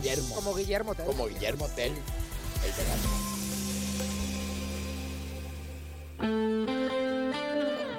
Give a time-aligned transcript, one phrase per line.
[0.00, 0.34] Guillermo.
[0.34, 1.06] Como Guillermo Tell.
[1.06, 3.30] Como Guillermo Tell, el vegano.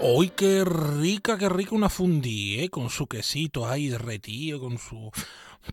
[0.04, 2.70] ¡Uy, qué rica, qué rica una fundí, ¿eh?
[2.70, 5.12] Con su quesito ahí derretido, con su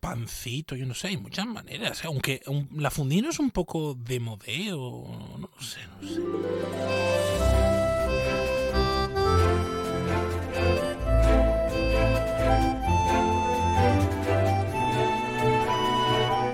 [0.02, 2.04] pancito, yo no sé, hay muchas maneras.
[2.04, 5.06] Aunque un- la fundí no es un poco de modeo,
[5.38, 6.20] no sé, no sé.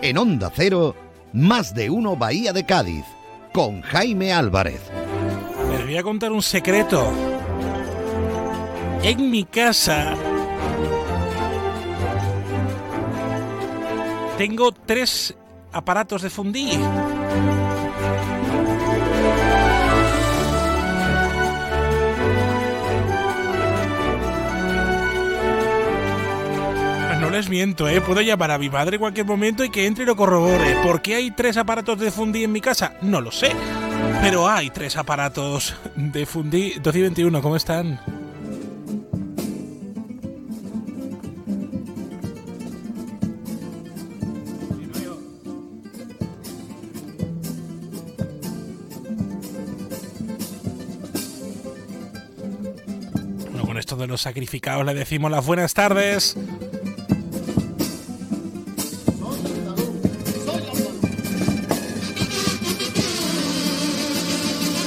[0.05, 0.95] En Onda Cero,
[1.33, 3.07] más de uno Bahía de Cádiz,
[3.55, 4.83] con Jaime Álvarez.
[5.71, 7.11] Les voy a contar un secreto.
[9.03, 10.15] En mi casa
[14.37, 15.35] tengo tres
[15.73, 16.69] aparatos de fundí.
[27.35, 28.01] Les miento, ¿eh?
[28.01, 30.77] Puedo llamar a mi madre en cualquier momento y que entre y lo corrobore.
[30.85, 32.95] ¿Por qué hay tres aparatos de fundí en mi casa?
[33.03, 33.51] No lo sé.
[34.23, 36.75] Pero hay tres aparatos de fundí.
[36.81, 38.01] 12 y 21, ¿cómo están?
[53.51, 56.37] Bueno, con esto de los sacrificados le decimos las buenas tardes.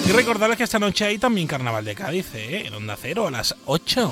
[0.08, 2.66] Y recordarles que esta noche hay también Carnaval de Cádiz, ¿eh?
[2.66, 4.10] En Onda Cero, a las 8.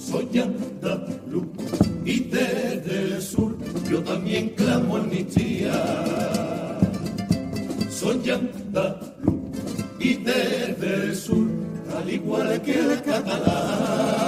[0.00, 1.46] Soy andaluz
[2.04, 3.56] y desde el sur
[3.88, 5.72] yo también clamo amnistía.
[7.88, 9.12] Soy andaluz
[10.00, 11.46] y desde el sur,
[11.96, 14.26] al igual que el catalán.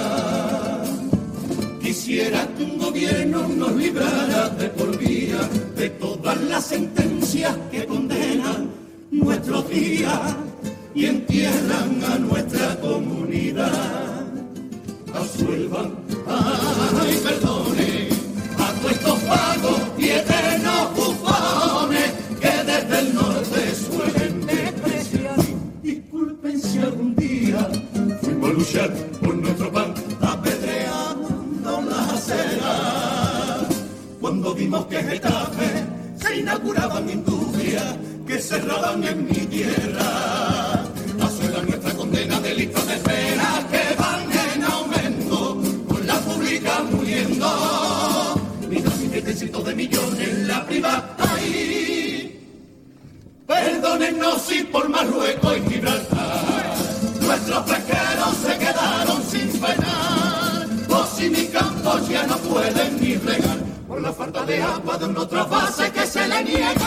[1.82, 5.40] Quisiera que un gobierno nos librara de por vía
[5.74, 8.77] de todas las sentencias que condenan
[9.10, 10.36] nuestros días
[10.94, 14.08] y entierran a nuestra comunidad
[15.14, 15.92] absuelvan,
[16.26, 18.08] ay, perdone,
[18.58, 25.36] a estos pagos y eternos bufones que desde el norte suelen despreciar.
[25.82, 27.68] Disculpen si algún día
[28.22, 28.90] fuimos a luchar
[29.20, 33.68] por nuestro pan, apedreando la acera.
[34.20, 35.84] Cuando vimos que en Getafe
[36.16, 37.37] se inauguraban industrias
[38.58, 40.84] que cerraban en mi tierra.
[41.20, 48.40] Asuela nuestra condena de listas de espera que van en aumento, con la pública muriendo.
[48.68, 51.16] Mira mi cientos de millones la privada.
[51.18, 52.40] Ay,
[53.46, 56.74] perdónennos si por Marruecos y Gibraltar
[57.20, 60.66] nuestros pesqueros se quedaron sin penar.
[60.90, 65.04] O si mis campos ya no pueden ni regar por la falta de agua de
[65.04, 66.77] otras bases que se le niegan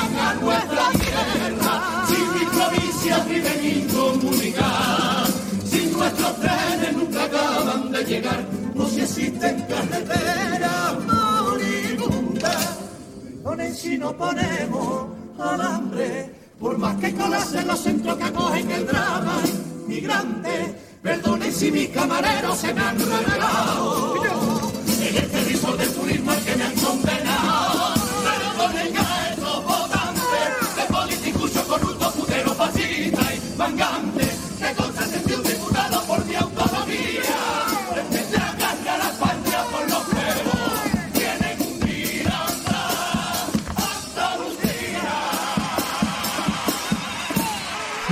[3.01, 5.33] provincias viven incomunicadas,
[5.65, 8.45] si nuestros trenes nunca acaban de llegar,
[8.77, 12.77] o si existen carreteras moribundas.
[13.23, 15.07] Perdonen si no ponemos
[15.39, 19.41] al hambre, por más que colapsen los centros que acogen el drama
[19.87, 20.75] migrante.
[21.01, 24.10] Perdonen si mis camareros se me han revelado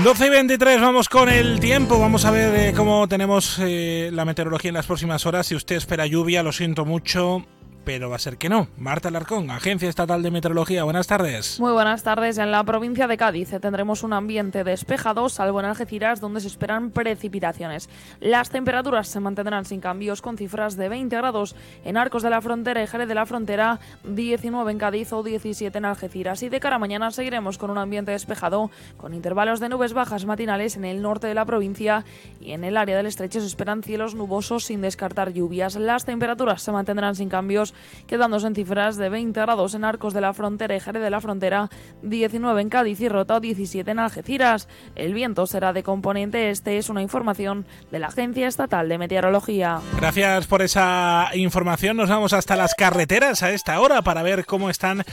[0.03, 1.99] 12 y 23, vamos con el tiempo.
[1.99, 5.47] Vamos a ver eh, cómo tenemos eh, la meteorología en las próximas horas.
[5.47, 7.45] Si usted espera lluvia, lo siento mucho,
[7.83, 8.67] pero va a ser que no.
[8.77, 11.59] Marta Larcón, Agencia Estatal de Meteorología, buenas tardes.
[11.59, 12.37] Muy buenas tardes.
[12.37, 16.91] En la provincia de Cádiz tendremos un ambiente despejado, salvo en Algeciras, donde se esperan
[16.91, 17.89] precipitaciones.
[18.19, 22.41] Las temperaturas se mantendrán sin cambios, con cifras de 20 grados en Arcos de la
[22.41, 26.43] Frontera y Jerez de la Frontera, 19 en Cádiz o 17 en Algeciras.
[26.43, 30.25] Y de cara a mañana seguiremos con un ambiente despejado, con intervalos de nubes bajas
[30.25, 32.05] matinales en el norte de la provincia
[32.39, 35.75] y en el área del estrecho se esperan cielos nubosos sin descartar lluvias.
[35.75, 37.68] Las temperaturas se mantendrán sin cambios,
[38.07, 41.21] quedándose en cifras de 20 grados en Arcos de la Frontera y Jerez de la
[41.21, 41.69] Frontera,
[42.01, 44.67] 19 en Cádiz y Rota, 17 en Algeciras.
[44.95, 49.79] El viento será de componente este, es una información de la Agencia Estatal de Meteorología.
[49.97, 51.97] Gracias por esa información.
[51.97, 55.03] Nos vamos hasta las carreteras a esta hora para ver cómo están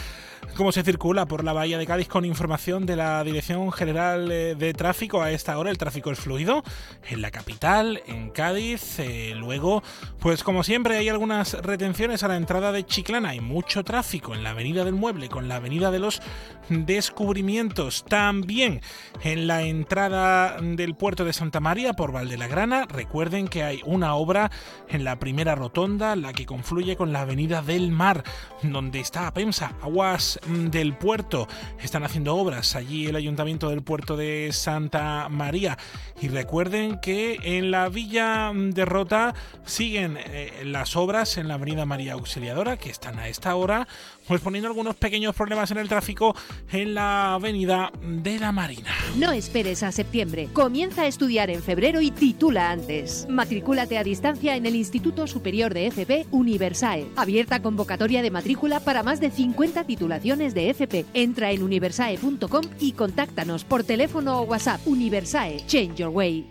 [0.56, 4.54] cómo se circula por la bahía de Cádiz con información de la Dirección General eh,
[4.54, 5.22] de Tráfico.
[5.22, 6.64] A esta hora el tráfico es fluido
[7.08, 8.98] en la capital, en Cádiz.
[8.98, 9.82] Eh, luego,
[10.18, 13.30] pues como siempre, hay algunas retenciones a la entrada de Chiclana.
[13.30, 16.22] Hay mucho tráfico en la Avenida del Mueble con la Avenida de los
[16.68, 18.04] Descubrimientos.
[18.04, 18.80] También
[19.22, 22.86] en la entrada del puerto de Santa María por Valdelagrana.
[22.86, 24.50] Recuerden que hay una obra
[24.88, 28.24] en la primera rotonda, la que confluye con la Avenida del Mar,
[28.62, 31.48] donde está Pensa, aguas del puerto.
[31.80, 35.76] Están haciendo obras allí el Ayuntamiento del puerto de Santa María.
[36.20, 39.34] Y recuerden que en la Villa de Rota
[39.64, 43.86] siguen eh, las obras en la Avenida María Auxiliadora, que están a esta hora,
[44.26, 46.34] pues poniendo algunos pequeños problemas en el tráfico
[46.72, 48.90] en la Avenida de la Marina.
[49.16, 50.48] No esperes a septiembre.
[50.52, 53.26] Comienza a estudiar en febrero y titula antes.
[53.28, 57.06] Matrículate a distancia en el Instituto Superior de FP Universae.
[57.16, 61.06] Abierta convocatoria de matrícula para más de 50 titulaciones de FP.
[61.14, 64.80] Entra en universae.com y contáctanos por teléfono o WhatsApp.
[64.86, 66.46] Universae, change your way.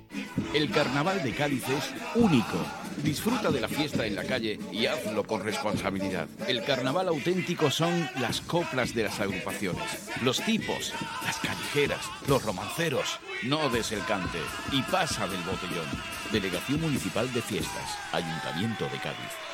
[0.53, 2.57] El carnaval de Cádiz es único.
[3.03, 6.27] Disfruta de la fiesta en la calle y hazlo con responsabilidad.
[6.47, 10.93] El carnaval auténtico son las coplas de las agrupaciones, los tipos,
[11.23, 13.19] las callejeras, los romanceros.
[13.43, 14.39] No des el cante
[14.71, 15.85] y pasa del botellón.
[16.31, 19.45] Delegación Municipal de Fiestas, Ayuntamiento de Cádiz.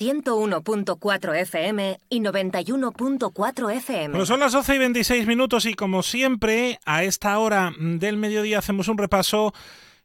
[0.00, 4.08] 101.4 FM y 91.4 FM.
[4.08, 8.60] Bueno, son las 12 y 26 minutos y como siempre, a esta hora del mediodía
[8.60, 9.52] hacemos un repaso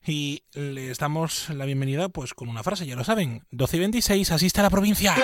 [0.08, 4.32] y les damos la bienvenida pues con una frase, ya lo saben, 12 y 26,
[4.32, 5.16] asiste a la provincia.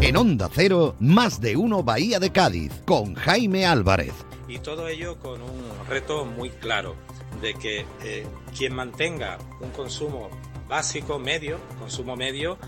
[0.00, 4.12] En Onda Cero, más de uno Bahía de Cádiz, con Jaime Álvarez.
[4.48, 6.96] Y todo ello con un reto muy claro,
[7.40, 8.26] de que eh,
[8.56, 10.28] quien mantenga un consumo
[10.68, 12.58] básico, medio, consumo medio,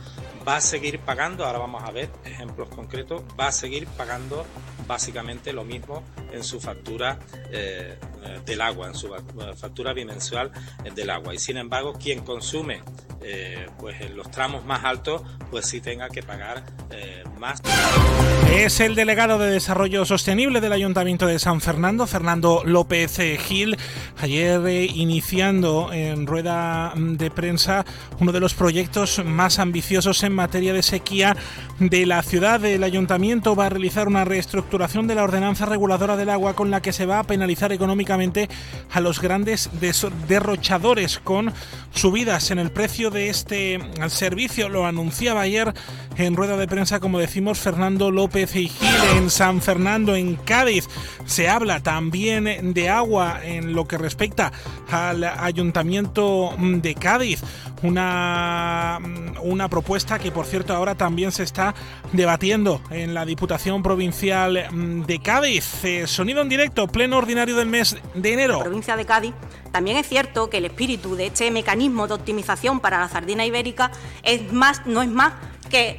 [0.46, 4.44] va a seguir pagando, ahora vamos a ver ejemplos concretos, va a seguir pagando
[4.86, 6.02] básicamente lo mismo
[6.32, 7.19] en su factura
[7.50, 7.96] eh,
[8.44, 9.08] del agua, en su
[9.56, 10.50] factura bimensual
[10.94, 11.34] del agua.
[11.34, 12.82] Y sin embargo, quien consume
[13.26, 17.62] eh, pues en los tramos más altos, pues sí tenga que pagar eh, más.
[18.50, 23.78] Es el delegado de Desarrollo Sostenible del Ayuntamiento de San Fernando, Fernando López Gil,
[24.19, 24.60] ayer
[24.94, 27.87] iniciando en rueda de prensa
[28.20, 31.34] uno de los proyectos más ambiciosos en materia de sequía
[31.78, 32.62] de la ciudad.
[32.64, 36.82] El ayuntamiento va a realizar una reestructuración de la ordenanza reguladora del agua con la
[36.82, 38.49] que se va a penalizar económicamente
[38.91, 39.71] a los grandes
[40.26, 41.53] derrochadores con
[41.94, 43.79] subidas en el precio de este
[44.09, 44.69] servicio.
[44.69, 45.73] Lo anunciaba ayer
[46.17, 50.88] en rueda de prensa, como decimos, Fernando López y Gil en San Fernando, en Cádiz.
[51.25, 54.50] Se habla también de agua en lo que respecta
[54.91, 57.43] al ayuntamiento de Cádiz.
[57.82, 58.99] Una,
[59.43, 61.75] una propuesta que, por cierto, ahora también se está
[62.12, 64.69] debatiendo en la Diputación Provincial
[65.06, 65.85] de Cádiz.
[65.85, 68.61] Eh, sonido en directo, pleno ordinario del mes de enero.
[68.61, 69.35] Provincia de Cádiz
[69.75, 73.91] también es cierto que el espíritu de este mecanismo de optimización para la sardina ibérica
[74.23, 75.32] es más, no es más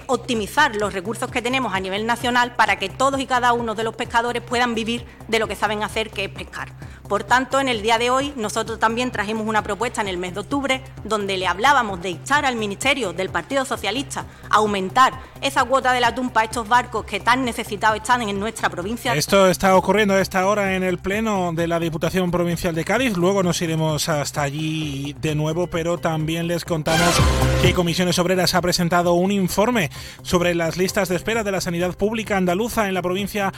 [0.07, 3.83] optimizar los recursos que tenemos a nivel nacional para que todos y cada uno de
[3.83, 6.69] los pescadores puedan vivir de lo que saben hacer, que es pescar.
[7.07, 10.33] Por tanto, en el día de hoy nosotros también trajimos una propuesta en el mes
[10.33, 15.63] de octubre donde le hablábamos de instar al Ministerio del Partido Socialista a aumentar esa
[15.66, 19.13] cuota del atún para estos barcos que tan necesitados están en nuestra provincia.
[19.13, 23.16] Esto está ocurriendo a esta hora en el Pleno de la Diputación Provincial de Cádiz.
[23.18, 27.13] Luego nos iremos hasta allí de nuevo, pero también les contamos
[27.62, 29.64] que Comisiones Obreras ha presentado un informe
[30.22, 33.53] sobre las listas de espera de la sanidad pública andaluza en la provincia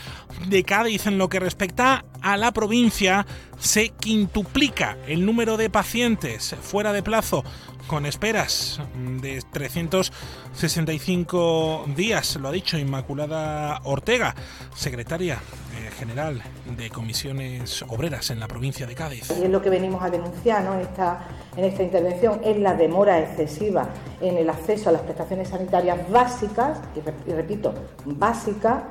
[0.48, 1.08] de Cádiz.
[1.08, 3.26] En lo que respecta a la provincia
[3.60, 7.44] se quintuplica el número de pacientes fuera de plazo
[7.88, 8.80] con esperas
[9.22, 14.36] de 365 días, lo ha dicho Inmaculada Ortega,
[14.76, 16.42] secretaria eh, general
[16.78, 19.32] de comisiones obreras en la provincia de Cádiz.
[19.40, 20.78] Y es lo que venimos a denunciar ¿no?
[20.80, 23.88] esta, en esta intervención, es la demora excesiva
[24.22, 26.80] en el acceso a las prestaciones sanitarias básicas,
[27.26, 27.74] y repito,
[28.06, 28.84] básicas,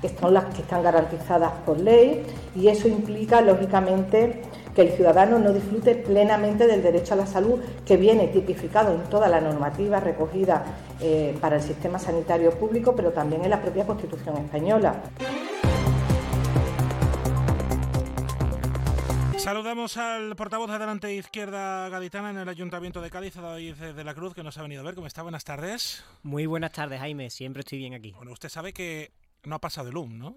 [0.00, 2.24] que son las que están garantizadas por ley
[2.56, 4.42] y eso implica, lógicamente,
[4.74, 9.02] que el ciudadano no disfrute plenamente del derecho a la salud que viene tipificado en
[9.04, 10.64] toda la normativa recogida
[11.00, 15.02] eh, para el sistema sanitario público, pero también en la propia Constitución española.
[19.42, 24.14] Saludamos al portavoz de Adelante Izquierda Gaditana en el Ayuntamiento de Cádiz, David de la
[24.14, 24.94] Cruz, que nos ha venido a ver.
[24.94, 25.22] ¿Cómo está?
[25.22, 26.04] Buenas tardes.
[26.22, 27.28] Muy buenas tardes, Jaime.
[27.28, 28.12] Siempre estoy bien aquí.
[28.12, 29.10] Bueno, usted sabe que
[29.42, 30.36] no ha pasado el UM, ¿no?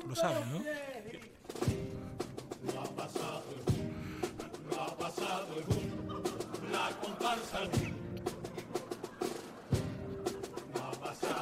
[0.00, 0.62] Tú lo sabes, ¿no?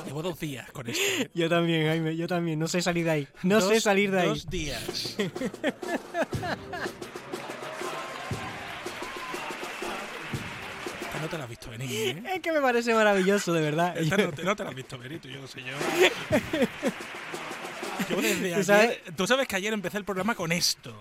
[0.06, 1.02] Llevo dos días con esto.
[1.02, 1.30] ¿eh?
[1.34, 2.58] Yo también, Jaime, yo también.
[2.58, 3.28] No sé salir de ahí.
[3.42, 4.28] No sé salir de ahí.
[4.28, 5.16] Dos días.
[11.00, 12.22] Esta no te la has visto venir, ¿eh?
[12.34, 13.96] Es que me parece maravilloso, de verdad.
[13.96, 15.72] Esta no te, no te la has visto venir, tú, yo no sé yo.
[18.10, 19.00] Yo desde ¿Tú ayer, sabes?
[19.16, 20.94] tú sabes que ayer empecé el programa con esto.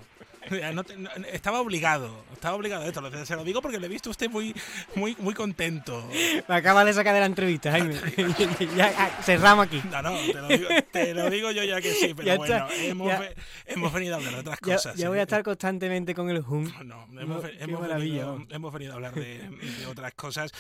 [0.73, 3.25] No te- no- estaba obligado, estaba obligado a esto.
[3.25, 4.53] Se lo digo porque le he visto a usted muy,
[4.95, 6.07] muy, muy contento.
[6.47, 7.95] Me acaba de sacar de la entrevista, Jaime.
[8.77, 9.81] ya, cerramos aquí.
[9.91, 12.67] No, no, te lo digo, te lo digo yo ya que sí, pero Ya bueno,
[12.67, 13.35] está, hemos, ve-
[13.67, 14.95] hemos venido a hablar de otras Ya, cosas.
[14.95, 15.09] ya ¿eh?
[15.09, 16.71] voy a estar constantemente con el hum.
[16.85, 20.51] No, hemos, hemos venido, hemos venido a hablar de, de otras cosas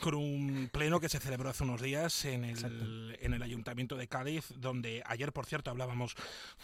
[0.00, 4.06] con un pleno que se celebró hace unos días en el, en el Ayuntamiento de
[4.08, 6.14] Cádiz, donde ayer, por cierto, hablábamos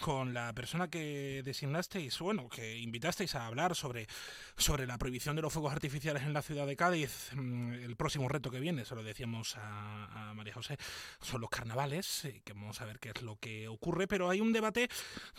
[0.00, 4.07] con la persona que designasteis, bueno, que invitasteis a hablar sobre,
[4.57, 7.31] sobre la prohibición de los fuegos artificiales en la ciudad de Cádiz.
[7.35, 10.77] Mm, El próximo reto que viene, se lo decíamos a, María José,
[11.21, 14.41] son los carnavales, eh, que vamos a ver qué es lo que ocurre, pero hay
[14.41, 14.89] un debate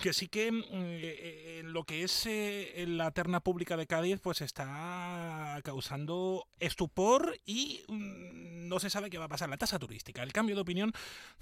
[0.02, 3.88] que sí que mm, eh, en lo que es eh, en la terna pública de
[3.88, 9.50] Cádiz, pues está causando estupor y mm, no se sabe qué va a pasar.
[9.50, 10.92] La tasa turística, el cambio de opinión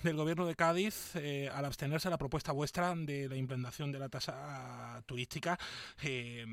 [0.02, 4.00] del gobierno de Cádiz eh, al abstenerse a la propuesta vuestra de la implantación de
[4.00, 5.60] la tasa turística,
[6.04, 6.46] eh,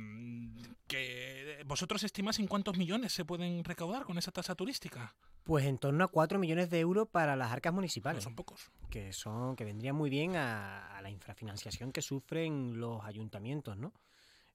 [0.87, 5.14] que vosotros estimáis en cuántos millones se pueden recaudar con esa tasa turística.
[5.45, 8.23] Pues en torno a 4 millones de euros para las arcas municipales.
[8.23, 8.71] No son pocos.
[8.90, 13.93] Que son, que vendrían muy bien a, a la infrafinanciación que sufren los ayuntamientos, ¿no?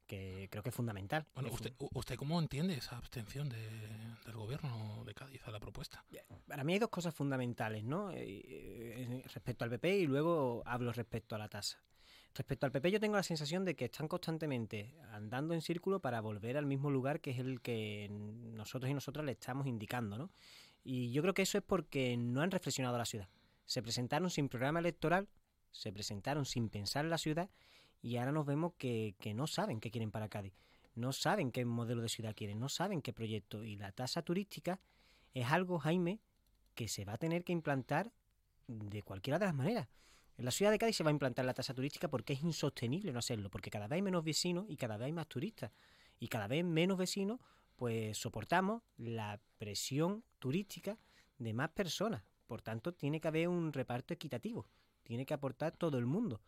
[0.08, 1.28] Que creo que es fundamental.
[1.36, 6.04] Bueno, ¿usted, ¿usted cómo entiende esa abstención de- del gobierno de Cádiz a la propuesta?
[6.48, 8.10] Para mí hay dos cosas fundamentales, ¿no?
[8.12, 11.84] Eh, eh, respecto al PP y luego hablo respecto a la tasa.
[12.36, 16.22] Respecto al PP yo tengo la sensación de que están constantemente andando en círculo para
[16.22, 20.30] volver al mismo lugar que es el que nosotros y nosotras le estamos indicando, ¿no?
[20.84, 23.30] Y yo creo que eso es porque no han reflexionado la ciudad.
[23.66, 25.28] Se presentaron sin programa electoral,
[25.72, 27.50] se presentaron sin pensar en la ciudad
[28.02, 30.54] y ahora nos vemos que, que no saben qué quieren para Cádiz.
[30.96, 33.64] No saben qué modelo de ciudad quieren, no saben qué proyecto.
[33.64, 34.80] Y la tasa turística
[35.34, 36.20] es algo, Jaime,
[36.76, 38.12] que se va a tener que implantar
[38.68, 39.88] de cualquiera de las maneras.
[40.40, 43.12] En la ciudad de Cádiz se va a implantar la tasa turística porque es insostenible
[43.12, 45.70] no hacerlo, porque cada vez hay menos vecinos y cada vez hay más turistas.
[46.18, 47.42] Y cada vez menos vecinos,
[47.76, 50.98] pues soportamos la presión turística
[51.40, 52.24] de más personas.
[52.48, 54.66] Por tanto, tiene que haber un reparto equitativo.
[55.04, 56.40] Tiene que aportar todo el mundo.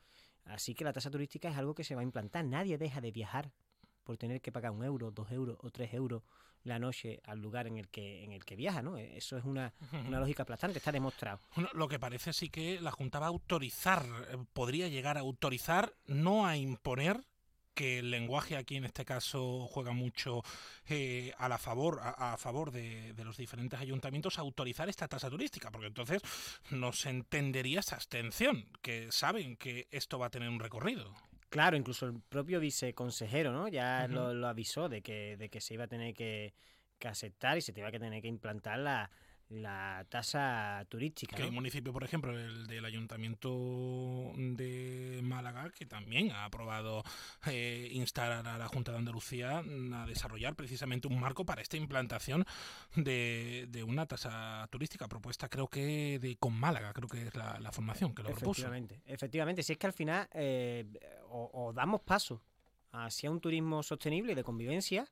[0.46, 2.46] Así que la tasa turística es algo que se va a implantar.
[2.46, 3.52] Nadie deja de viajar
[4.12, 6.24] por tener que pagar un euro, dos euros o tres euros
[6.66, 8.98] la noche al lugar en el que en el que viaja, ¿no?
[8.98, 9.74] Eso es una,
[10.06, 11.40] una lógica aplastante, está demostrado.
[11.56, 15.22] Bueno, lo que parece sí que la Junta va a autorizar, eh, podría llegar a
[15.22, 17.24] autorizar, no a imponer
[17.74, 20.44] que el lenguaje aquí en este caso juega mucho
[20.90, 25.08] eh, a la favor a, a favor de, de los diferentes ayuntamientos a autorizar esta
[25.08, 26.22] tasa turística porque entonces
[26.70, 31.16] no se entendería esa abstención que saben que esto va a tener un recorrido
[31.52, 33.68] Claro, incluso el propio viceconsejero, ¿no?
[33.68, 36.54] Ya lo, lo avisó de que, de que se iba a tener que,
[36.98, 39.12] que aceptar y se te iba a tener que implantar la,
[39.52, 41.36] la tasa turística.
[41.36, 41.56] que hay ¿no?
[41.56, 47.04] municipio por ejemplo el del ayuntamiento de Málaga que también ha aprobado
[47.48, 51.78] eh, instar a la Junta de Andalucía mm, a desarrollar precisamente un marco para esta
[51.78, 52.46] implantación
[52.96, 57.60] de, de una tasa turística propuesta creo que de con Málaga creo que es la,
[57.60, 59.64] la formación que lo propuso Efectivamente, efectivamente.
[59.64, 60.86] Si es que al final eh,
[61.30, 62.42] o, o damos paso
[62.92, 65.08] hacia un turismo sostenible y de convivencia,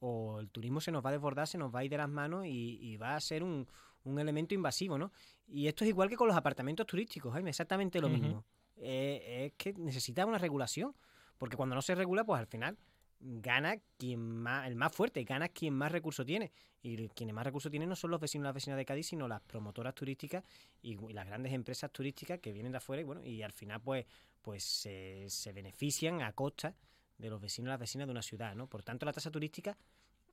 [0.00, 2.08] o el turismo se nos va a desbordar, se nos va a ir de las
[2.08, 3.66] manos y, y va a ser un,
[4.04, 5.12] un elemento invasivo, ¿no?
[5.46, 8.44] Y esto es igual que con los apartamentos turísticos, Jaime, exactamente lo mismo.
[8.76, 10.94] Eh, es que necesita una regulación,
[11.38, 12.78] porque cuando no se regula, pues al final
[13.20, 16.52] gana quien más, el más fuerte, gana quien más recursos tiene.
[16.82, 19.28] Y quienes más recursos tienen no son los vecinos y las vecinas de Cádiz, sino
[19.28, 20.42] las promotoras turísticas
[20.80, 23.80] y, y las grandes empresas turísticas que vienen de afuera y bueno, y al final
[23.82, 24.06] pues,
[24.40, 26.74] pues se, se benefician a costa
[27.20, 28.66] de los vecinos y las vecinas de una ciudad, ¿no?
[28.66, 29.76] Por tanto, la tasa turística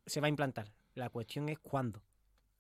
[0.06, 0.72] se va a implantar.
[0.96, 2.02] La cuestión es cuándo.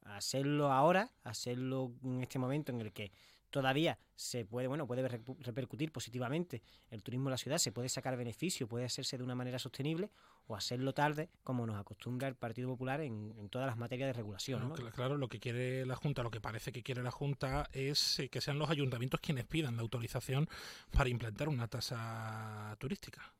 [0.03, 3.12] Hacerlo ahora, hacerlo en este momento en el que
[3.50, 8.15] todavía se puede, bueno, puede repercutir positivamente el turismo en la ciudad, se puede sacar
[8.17, 10.10] beneficio, puede hacerse de una manera sostenible,
[10.48, 14.13] o hacerlo tarde, como nos acostumbra el Partido Popular en, en todas las materias de
[14.13, 14.60] regulación.
[14.60, 14.81] Claro, ¿no?
[14.81, 18.19] cla- claro, lo que quiere la Junta, lo que parece que quiere la Junta es
[18.19, 20.48] eh, que sean los ayuntamientos quienes pidan la autorización
[20.91, 23.34] para implantar una tasa turística.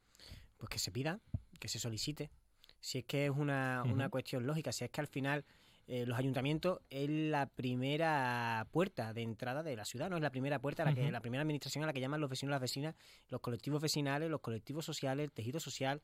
[0.58, 1.20] Pues que se pida,
[1.60, 2.30] que se solicite.
[2.80, 5.46] Si es que es una, una cuestión lógica, si es que al final
[5.88, 10.32] eh, los ayuntamientos es la primera puerta de entrada de la ciudad, no es la
[10.32, 12.56] primera puerta, a la, que, la primera administración a la que llaman los vecinos y
[12.56, 12.96] las vecinas,
[13.30, 16.02] los colectivos vecinales, los colectivos sociales, el tejido social,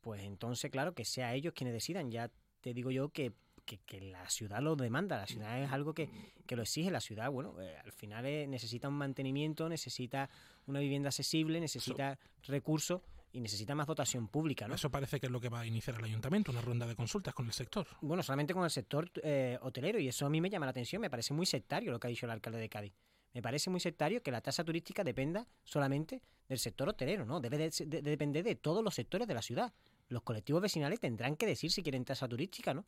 [0.00, 2.10] pues entonces, claro, que sea ellos quienes decidan.
[2.10, 3.32] Ya te digo yo que
[3.64, 6.08] que, la ciudad lo demanda, la ciudad es algo que,
[6.46, 10.28] que lo exige, la ciudad, bueno, eh, al final necesita un mantenimiento, necesita
[10.66, 14.66] una vivienda accesible, necesita recursos y necesita más dotación pública.
[14.66, 14.74] ¿no?
[14.74, 17.34] Eso parece que es lo que va a iniciar el ayuntamiento, una ronda de consultas
[17.34, 17.86] con el sector.
[18.00, 21.00] Bueno, solamente con el sector eh, hotelero y eso a mí me llama la atención,
[21.00, 22.92] me parece muy sectario lo que ha dicho el alcalde de Cádiz.
[23.32, 27.40] Me parece muy sectario que la tasa turística dependa solamente del sector hotelero, ¿no?
[27.40, 29.72] Debe de, depender de todos los sectores de la ciudad.
[30.08, 32.84] Los colectivos vecinales tendrán que decir si quieren tasa turística, ¿no?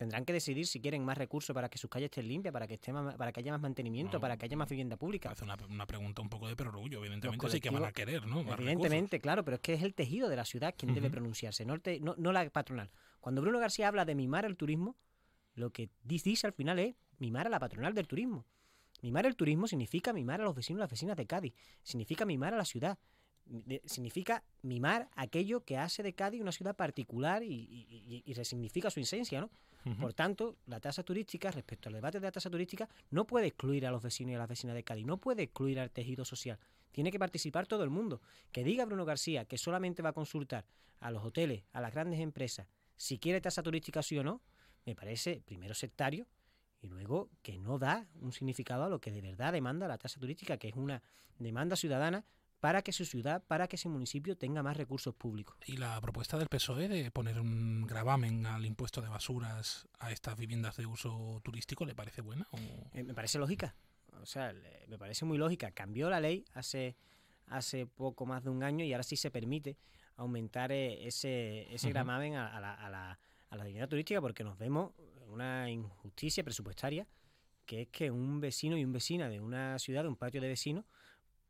[0.00, 2.72] Tendrán que decidir si quieren más recursos para que sus calles estén limpias, para que
[2.72, 5.30] esté para que haya más mantenimiento, para que haya más vivienda pública.
[5.30, 8.40] Hace una, una pregunta un poco de perorgullo, evidentemente sí que van a querer, ¿no?
[8.40, 11.76] evidentemente, claro, pero es que es el tejido de la ciudad quien debe pronunciarse, no,
[12.16, 12.90] no, la patronal.
[13.20, 14.96] Cuando Bruno García habla de mimar el turismo,
[15.54, 18.46] lo que dice al final es mimar a la patronal del turismo.
[19.02, 21.52] Mimar el turismo significa mimar a los vecinos y las vecinas de Cádiz,
[21.82, 22.98] significa mimar a la ciudad,
[23.84, 29.42] significa mimar aquello que hace de Cádiz una ciudad particular y, y resignifica su esencia,
[29.42, 29.50] ¿no?
[29.98, 33.86] Por tanto, la tasa turística, respecto al debate de la tasa turística, no puede excluir
[33.86, 36.58] a los vecinos y a las vecinas de Cádiz, no puede excluir al tejido social.
[36.92, 38.20] Tiene que participar todo el mundo.
[38.52, 40.66] Que diga Bruno García que solamente va a consultar
[40.98, 42.66] a los hoteles, a las grandes empresas,
[43.00, 44.42] si quiere tasa turística sí o no,
[44.84, 46.26] me parece primero sectario
[46.82, 50.20] y luego que no da un significado a lo que de verdad demanda la tasa
[50.20, 51.02] turística, que es una
[51.38, 52.26] demanda ciudadana
[52.60, 55.56] para que su ciudad, para que ese municipio tenga más recursos públicos.
[55.66, 60.36] ¿Y la propuesta del PSOE de poner un gravamen al impuesto de basuras a estas
[60.36, 62.46] viviendas de uso turístico le parece buena?
[62.92, 63.74] Eh, me parece lógica.
[64.20, 64.54] O sea,
[64.88, 65.70] me parece muy lógica.
[65.70, 66.96] Cambió la ley hace,
[67.46, 69.78] hace poco más de un año y ahora sí se permite
[70.16, 74.58] aumentar eh, ese, ese gravamen a, la, a, la, a la vivienda turística porque nos
[74.58, 74.92] vemos
[75.28, 77.06] una injusticia presupuestaria
[77.64, 80.48] que es que un vecino y un vecina de una ciudad, de un patio de
[80.48, 80.84] vecinos,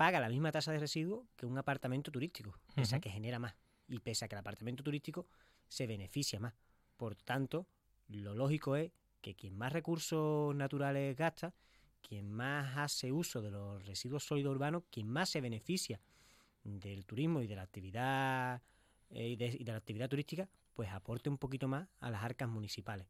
[0.00, 3.54] paga la misma tasa de residuos que un apartamento turístico, pese a que genera más
[3.86, 5.26] y pese a que el apartamento turístico
[5.68, 6.54] se beneficia más.
[6.96, 7.66] Por tanto,
[8.08, 11.52] lo lógico es que quien más recursos naturales gasta,
[12.00, 16.00] quien más hace uso de los residuos sólidos urbanos, quien más se beneficia
[16.64, 18.62] del turismo y de la actividad
[19.10, 23.06] eh, y, de, la actividad turística, pues aporte un poquito más a las arcas municipales.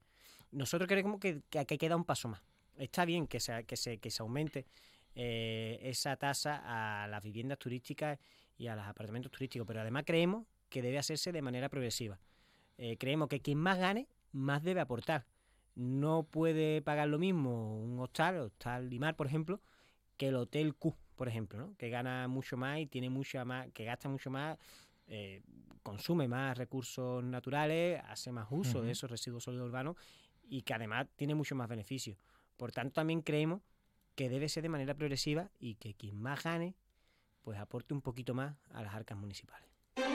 [0.51, 2.43] Nosotros creemos que, que, que hay que dar un paso más.
[2.77, 4.67] Está bien que se, que se, que se aumente
[5.15, 8.19] eh, esa tasa a las viviendas turísticas
[8.57, 12.19] y a los apartamentos turísticos, pero además creemos que debe hacerse de manera progresiva.
[12.79, 15.27] Eh, creemos que quien más gane, más debe aportar.
[15.75, 19.61] No puede pagar lo mismo un hostal, hostal Limar, por ejemplo,
[20.17, 21.77] que el Hotel Q, por ejemplo, ¿no?
[21.77, 24.59] que gana mucho más y tiene mucho más, que gasta mucho más,
[25.07, 25.43] eh,
[25.83, 29.97] consume más recursos naturales, hace más uso de esos residuos sólidos urbanos
[30.43, 32.19] y que además tiene mucho más beneficios.
[32.57, 33.63] Por tanto, también creemos
[34.21, 36.77] que debe ser de manera progresiva y que quien más gane,
[37.41, 39.67] pues aporte un poquito más a las arcas municipales.
[39.95, 40.11] Pues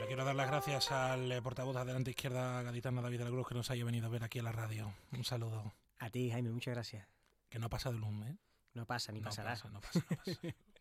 [0.00, 3.46] le quiero dar las gracias al portavoz de Adelante Izquierda gaditano David de la Cruz
[3.46, 4.92] que nos haya venido a ver aquí en la radio.
[5.12, 5.72] Un saludo.
[6.00, 7.06] A ti, Jaime, muchas gracias.
[7.48, 8.36] Que no ha pasado el humo, ¿eh?
[8.74, 9.50] No pasa, ni pasará.
[9.50, 10.40] no pasa, no pasa.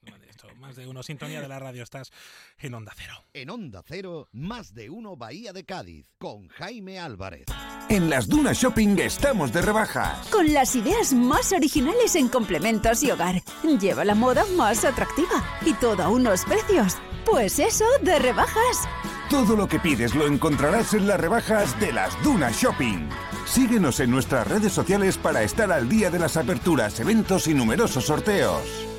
[0.60, 2.12] más de uno, sintonía de la radio, estás
[2.58, 3.14] en Onda Cero.
[3.34, 7.46] En Onda Cero, más de uno Bahía de Cádiz, con Jaime Álvarez.
[7.90, 10.28] En las Dunas Shopping estamos de rebajas.
[10.30, 13.42] Con las ideas más originales en complementos y hogar.
[13.80, 16.98] Lleva la moda más atractiva y todo a unos precios.
[17.26, 18.88] Pues eso, de rebajas.
[19.30, 23.10] Todo lo que pides lo encontrarás en las rebajas de las Dunas Shopping.
[23.46, 28.06] Síguenos en nuestras redes sociales para estar al día de las aperturas, eventos y numerosos
[28.06, 28.95] sorteos.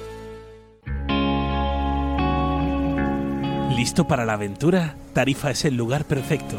[3.86, 4.96] ¿Listo para la aventura?
[5.12, 6.56] Tarifa es el lugar perfecto.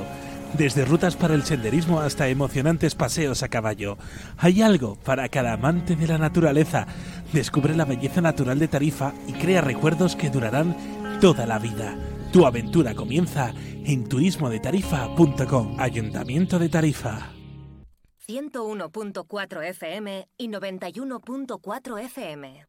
[0.57, 3.97] Desde rutas para el senderismo hasta emocionantes paseos a caballo.
[4.37, 6.87] Hay algo para cada amante de la naturaleza.
[7.33, 10.73] Descubre la belleza natural de Tarifa y crea recuerdos que durarán
[11.19, 11.97] toda la vida.
[12.31, 15.75] Tu aventura comienza en turismodetarifa.com.
[15.81, 17.33] Ayuntamiento de Tarifa.
[18.25, 22.67] 101.4 FM y 91.4 FM.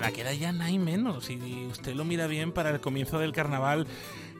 [0.01, 1.29] la queda ya no hay menos.
[1.29, 3.89] Y usted lo mira bien para el comienzo del carnaval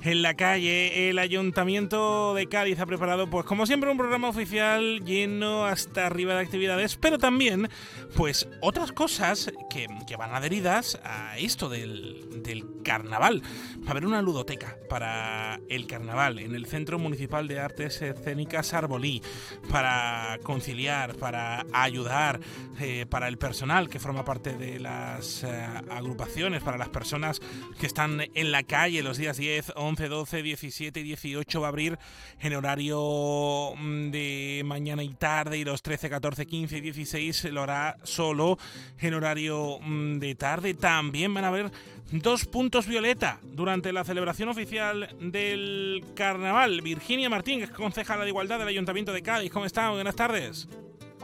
[0.05, 1.09] en la calle.
[1.09, 6.35] El Ayuntamiento de Cádiz ha preparado, pues como siempre, un programa oficial lleno hasta arriba
[6.35, 7.69] de actividades, pero también,
[8.17, 13.43] pues otras cosas que, que van adheridas a esto del, del carnaval.
[13.85, 18.75] Va a haber una ludoteca para el carnaval en el Centro Municipal de Artes Escénicas
[18.75, 19.23] Arbolí,
[19.71, 22.41] para conciliar, para ayudar,
[22.81, 27.41] eh, para el personal que forma parte de las eh, agrupaciones, para las personas
[27.79, 31.69] que están en la calle los días 10, 11, 12, 17 y 18 va a
[31.69, 31.99] abrir
[32.41, 37.63] en horario mm, de mañana y tarde y los 13, 14, 15 y 16 lo
[37.63, 38.59] hará solo
[38.99, 40.75] en horario mm, de tarde.
[40.75, 41.71] También van a haber
[42.11, 46.81] dos puntos violeta durante la celebración oficial del carnaval.
[46.83, 49.53] Virginia Martín, que es concejala de Igualdad del Ayuntamiento de Cádiz.
[49.53, 49.93] ¿Cómo están?
[49.93, 50.69] Buenas tardes.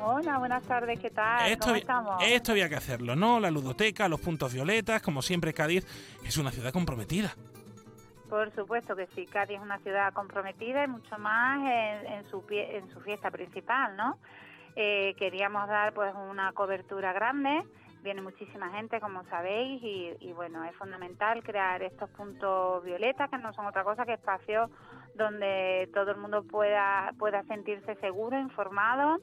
[0.00, 1.50] Hola, buenas tardes, ¿qué tal?
[1.50, 2.22] Esto, ¿Cómo estamos?
[2.24, 3.40] esto había que hacerlo, ¿no?
[3.40, 5.85] La ludoteca, los puntos violetas, como siempre Cádiz
[6.24, 7.35] es una ciudad comprometida.
[8.28, 12.44] Por supuesto que sí, Cádiz es una ciudad comprometida y mucho más en, en su,
[12.46, 14.18] pie- en su fiesta principal, ¿no?
[14.76, 17.62] Eh, queríamos dar pues una cobertura grande,
[18.02, 23.38] viene muchísima gente, como sabéis, y, y, bueno, es fundamental crear estos puntos violetas, que
[23.38, 24.70] no son otra cosa que espacios
[25.14, 29.16] donde todo el mundo pueda, pueda sentirse seguro, informado,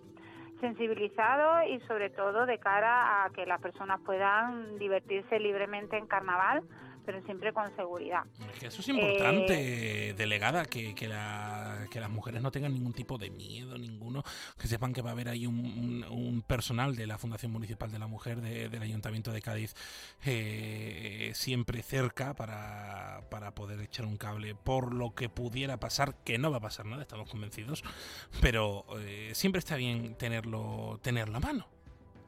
[0.59, 6.63] sensibilizado y sobre todo de cara a que las personas puedan divertirse libremente en carnaval,
[7.05, 8.23] pero siempre con seguridad.
[8.53, 12.73] Es que eso es importante, Eh, delegada, que, que, la- que las mujeres no tengan
[12.73, 14.23] ningún tipo de miedo, ninguno,
[14.57, 17.91] que sepan que va a haber ahí un, un- un personal de la Fundación Municipal
[17.91, 19.73] de la Mujer de- del Ayuntamiento de Cádiz
[20.25, 26.37] eh, siempre cerca para, para poder echar un cable por lo que pudiera pasar, que
[26.37, 27.83] no va a pasar nada, estamos convencidos,
[28.41, 31.67] pero eh, siempre está bien tenerlo, tenerlo a mano.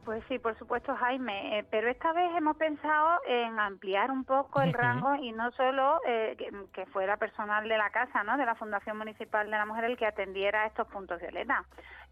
[0.08, 4.62] Pues sí, por supuesto, Jaime, eh, pero esta vez hemos pensado en ampliar un poco
[4.62, 8.38] el rango y no solo eh, que, que fuera personal de la casa, ¿no?
[8.38, 11.62] de la Fundación Municipal de la Mujer el que atendiera estos puntos violeta.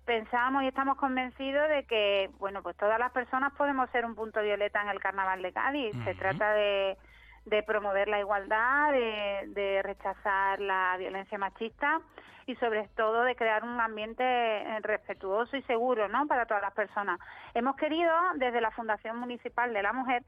[0.04, 4.42] Pensamos y estamos convencidos de que, bueno, pues todas las personas podemos ser un punto
[4.42, 5.96] violeta en el Carnaval de Cádiz.
[6.04, 6.98] Se trata de,
[7.46, 12.00] de promover la igualdad, de, de rechazar la violencia machista
[12.46, 16.26] y sobre todo de crear un ambiente eh, respetuoso y seguro ¿no?
[16.26, 17.18] para todas las personas.
[17.54, 20.22] Hemos querido, desde la Fundación Municipal de la Mujer,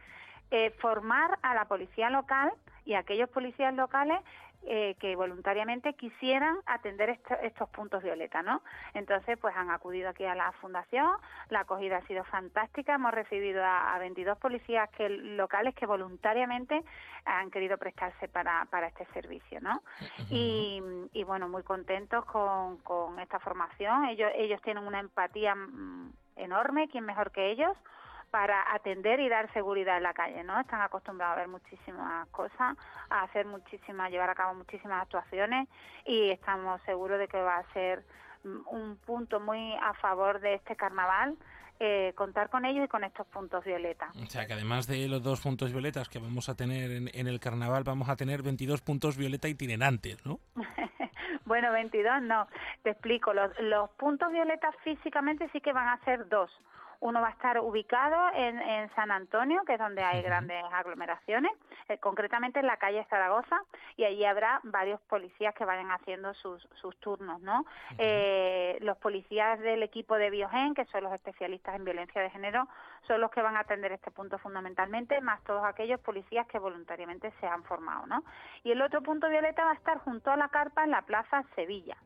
[0.50, 2.52] eh, formar a la policía local
[2.84, 4.20] y a aquellos policías locales
[4.66, 8.60] eh, que voluntariamente quisieran atender esto- estos puntos violeta, ¿no?
[8.92, 11.08] Entonces, pues han acudido aquí a la fundación,
[11.48, 16.82] la acogida ha sido fantástica, hemos recibido a, a 22 policías que, locales que voluntariamente
[17.24, 19.80] han querido prestarse para, para este servicio, ¿no?
[20.30, 20.82] y,
[21.12, 24.06] y, bueno, muy contentos con, con esta formación.
[24.06, 27.76] Ellos, ellos tienen una empatía mm, enorme, quién mejor que ellos,
[28.30, 30.60] para atender y dar seguridad en la calle, ¿no?
[30.60, 32.76] Están acostumbrados a ver muchísimas cosas,
[33.10, 35.68] a hacer muchísimas, a llevar a cabo muchísimas actuaciones
[36.04, 38.04] y estamos seguros de que va a ser
[38.44, 41.36] mm, un punto muy a favor de este carnaval,
[41.80, 44.14] eh, contar con ellos y con estos puntos violetas.
[44.16, 47.28] O sea que además de los dos puntos violetas que vamos a tener en, en
[47.28, 50.40] el carnaval, vamos a tener 22 puntos violeta itinerantes, ¿no?
[51.48, 52.46] Bueno, 22 no.
[52.82, 53.32] Te explico.
[53.32, 56.50] Los, los puntos violetas físicamente sí que van a ser dos.
[57.00, 61.52] Uno va a estar ubicado en, en San Antonio, que es donde hay grandes aglomeraciones,
[61.88, 63.62] eh, concretamente en la calle Zaragoza,
[63.96, 67.64] y allí habrá varios policías que vayan haciendo sus, sus turnos, ¿no?
[67.98, 72.68] Eh, los policías del equipo de Biogen, que son los especialistas en violencia de género,
[73.06, 77.32] son los que van a atender este punto fundamentalmente, más todos aquellos policías que voluntariamente
[77.40, 78.24] se han formado, ¿no?
[78.64, 81.44] Y el otro punto violeta va a estar junto a la carpa en la Plaza
[81.54, 81.96] Sevilla.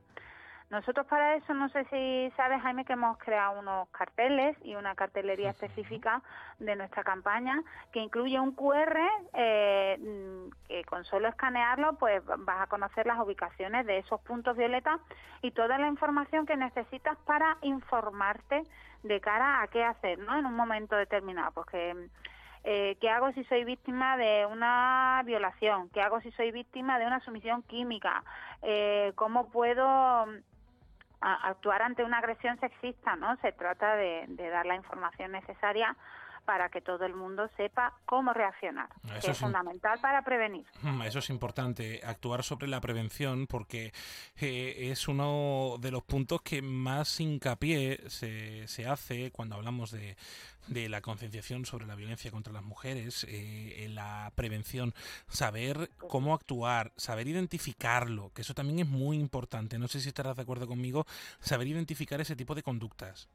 [0.73, 4.95] Nosotros para eso, no sé si sabes, Jaime, que hemos creado unos carteles y una
[4.95, 6.23] cartelería específica
[6.61, 8.99] de nuestra campaña que incluye un QR
[9.35, 14.57] eh, mm, que con solo escanearlo pues vas a conocer las ubicaciones de esos puntos
[14.57, 14.99] violetas
[15.43, 18.63] y toda la información que necesitas para informarte
[19.03, 20.39] de cara a qué hacer ¿no?
[20.39, 21.51] en un momento determinado.
[21.53, 22.09] Porque
[22.65, 25.91] eh, ¿Qué hago si soy víctima de una violación?
[25.91, 28.25] ¿Qué hago si soy víctima de una sumisión química?
[28.63, 30.27] Eh, ¿Cómo puedo
[31.23, 33.17] a- actuar ante una agresión sexista?
[33.17, 33.37] ¿no?
[33.41, 35.97] Se trata de, de dar la información necesaria
[36.45, 40.67] para que todo el mundo sepa cómo reaccionar, Eso que es fundamental para prevenir.
[40.83, 43.93] Mm, Eso es importante, actuar sobre la prevención, porque
[44.41, 50.17] eh, es uno de los puntos que más hincapié se, se hace cuando hablamos de,
[50.68, 54.94] de la concienciación sobre la violencia contra las mujeres, eh, en la prevención,
[55.29, 59.79] saber cómo actuar, saber identificarlo, que eso también es muy importante.
[59.79, 61.07] No sé si estarás de acuerdo conmigo,
[61.40, 63.29] saber identificar ese tipo de conductas.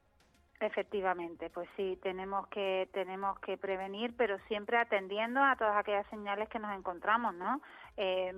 [0.59, 6.49] Efectivamente, pues sí, tenemos que tenemos que prevenir, pero siempre atendiendo a todas aquellas señales
[6.49, 7.61] que nos encontramos, ¿no?
[7.97, 8.31] eh,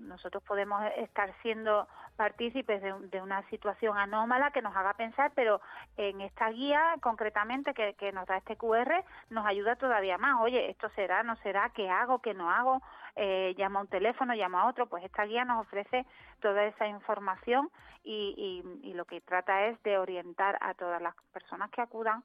[0.00, 5.60] nosotros podemos estar siendo partícipes de, de, una situación anómala que nos haga pensar, pero
[5.96, 10.40] en esta guía concretamente que, que, nos da este QR nos ayuda todavía más.
[10.40, 12.80] Oye, esto será, no será, qué hago, qué no hago,
[13.16, 14.86] eh, llama a un teléfono, llama a otro.
[14.86, 16.06] Pues esta guía nos ofrece
[16.40, 17.70] toda esa información
[18.04, 22.22] y, y, y lo que trata es de orientar a todas las personas que acudan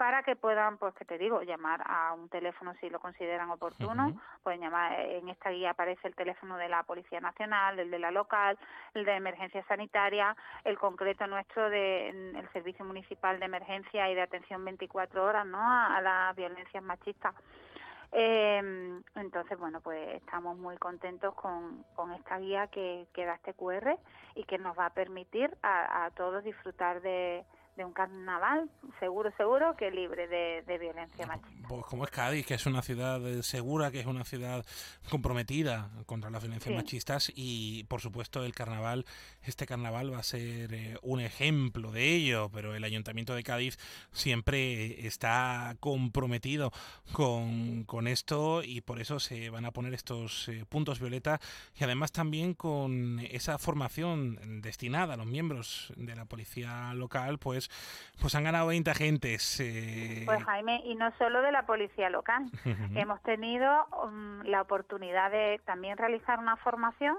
[0.00, 4.06] para que puedan, pues que te digo, llamar a un teléfono si lo consideran oportuno.
[4.06, 4.20] Uh -huh.
[4.42, 8.10] Pueden llamar, en esta guía aparece el teléfono de la Policía Nacional, el de la
[8.10, 8.58] local,
[8.94, 14.64] el de emergencia sanitaria, el concreto nuestro de, Servicio Municipal de Emergencia y de Atención
[14.64, 15.60] 24 horas ¿no?
[15.60, 17.34] a, a las violencias machistas.
[18.12, 23.54] Eh, entonces, bueno, pues estamos muy contentos con, con esta guía que, que da este
[23.54, 23.98] QR
[24.34, 27.44] y que nos va a permitir a, a todos disfrutar de,
[27.80, 31.66] de un carnaval seguro, seguro que libre de, de, violencia machista.
[31.66, 34.66] Pues como es Cádiz, que es una ciudad segura, que es una ciudad
[35.08, 36.76] comprometida contra las violencias sí.
[36.76, 39.06] machistas y por supuesto el carnaval,
[39.42, 43.78] este carnaval va a ser eh, un ejemplo de ello, pero el Ayuntamiento de Cádiz
[44.12, 46.72] siempre está comprometido
[47.12, 51.40] con, con esto y por eso se van a poner estos eh, puntos violeta
[51.78, 57.69] y además también con esa formación destinada a los miembros de la policía local, pues
[58.20, 59.60] pues han ganado 20 agentes.
[59.60, 60.22] Eh...
[60.26, 62.50] Pues Jaime, y no solo de la policía local.
[62.70, 63.00] Uh -huh.
[63.00, 67.16] Hemos tenido um, la oportunidad de también realizar una formación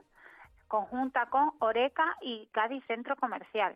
[0.67, 3.75] conjunta con Oreca y Cádiz Centro Comercial.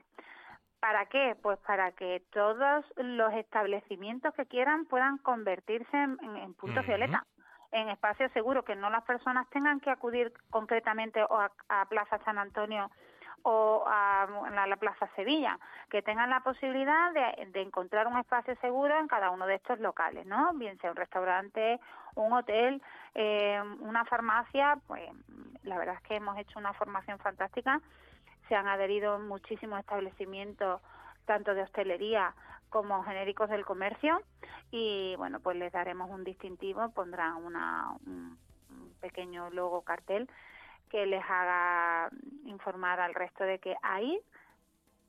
[0.80, 1.36] ¿Para qué?
[1.42, 6.88] Pues para que todos los establecimientos que quieran puedan convertirse en, en puntos uh -huh.
[6.88, 7.26] violeta
[7.72, 12.38] en espacios seguros, que no las personas tengan que acudir concretamente a, a Plaza San
[12.38, 12.90] Antonio
[13.48, 15.60] o a, a, la Plaza Sevilla,
[15.92, 19.80] que tengan la posibilidad de, de, encontrar un espacio seguro en cada uno de estos
[19.80, 20.52] locales, ¿no?
[20.56, 21.80] Bien sea un restaurante,
[22.16, 22.82] un hotel,
[23.14, 25.04] eh, una farmacia, pues
[25.62, 27.82] la verdad es que hemos hecho una formación fantástica,
[28.50, 30.82] se han adherido muchísimos establecimientos,
[31.26, 32.34] tanto de hostelería
[32.70, 34.24] como genéricos del comercio,
[34.72, 38.40] y bueno, pues les daremos un distintivo, pondrán una, un,
[39.02, 40.28] pequeño logo cartel
[40.90, 42.10] que les haga
[42.46, 44.20] informar al resto de que ahí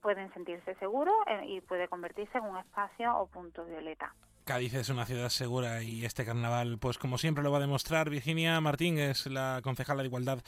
[0.02, 4.14] pueden sentirse seguros eh, y puede convertirse en un espacio o punto violeta.
[4.44, 8.10] Cádiz es una ciudad segura y este carnaval, pues como siempre lo va a demostrar
[8.10, 10.38] Virginia Martín, es la concejala de Igualdad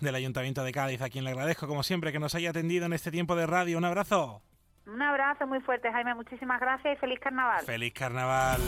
[0.00, 2.92] del Ayuntamiento de Cádiz, a quien le agradezco como siempre que nos haya atendido en
[2.92, 3.78] este tiempo de radio.
[3.78, 4.42] Un abrazo.
[4.86, 6.14] Un abrazo muy fuerte, Jaime.
[6.14, 7.64] Muchísimas gracias y feliz carnaval.
[7.64, 8.60] Feliz carnaval.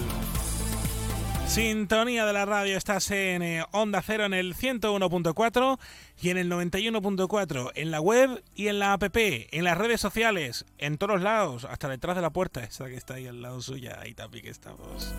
[1.49, 5.79] Sintonía de la radio, estás en eh, Onda Cero en el 101.4
[6.21, 10.67] y en el 91.4, en la web y en la app, en las redes sociales,
[10.77, 13.99] en todos lados, hasta detrás de la puerta, esa que está ahí al lado suya,
[13.99, 15.15] ahí también que estamos.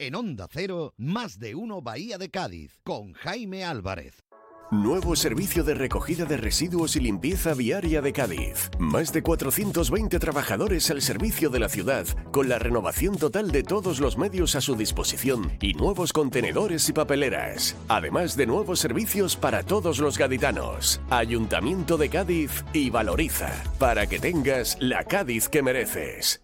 [0.00, 4.24] En Onda Cero, más de uno Bahía de Cádiz, con Jaime Álvarez.
[4.70, 8.70] Nuevo servicio de recogida de residuos y limpieza viaria de Cádiz.
[8.78, 14.00] Más de 420 trabajadores al servicio de la ciudad, con la renovación total de todos
[14.00, 17.76] los medios a su disposición y nuevos contenedores y papeleras.
[17.88, 21.02] Además de nuevos servicios para todos los gaditanos.
[21.10, 26.40] Ayuntamiento de Cádiz y Valoriza, para que tengas la Cádiz que mereces.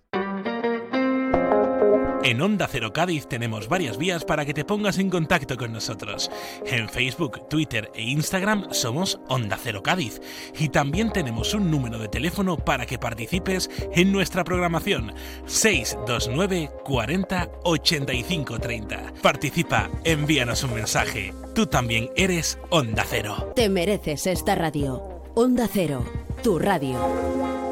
[2.27, 6.29] En Onda Cero Cádiz tenemos varias vías para que te pongas en contacto con nosotros.
[6.67, 10.21] En Facebook, Twitter e Instagram somos Onda Cero Cádiz.
[10.59, 15.15] Y también tenemos un número de teléfono para que participes en nuestra programación.
[15.47, 19.13] 629 40 85 30.
[19.23, 21.33] Participa, envíanos un mensaje.
[21.55, 23.53] Tú también eres Onda Cero.
[23.55, 25.23] Te mereces esta radio.
[25.37, 26.05] Onda Cero,
[26.43, 27.66] tu radio.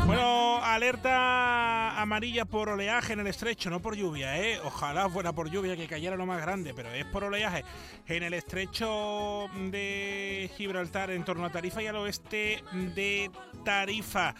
[0.06, 4.60] Bueno, alerta amarilla por oleaje en el estrecho, no por lluvia, ¿eh?
[4.63, 7.63] Ojalá fuera por lluvia que cayera lo más grande, pero es por oleaje.
[8.08, 12.63] En el estrecho de Gibraltar, en torno a Tarifa y al oeste
[12.95, 13.30] de
[13.63, 14.34] Tarifa.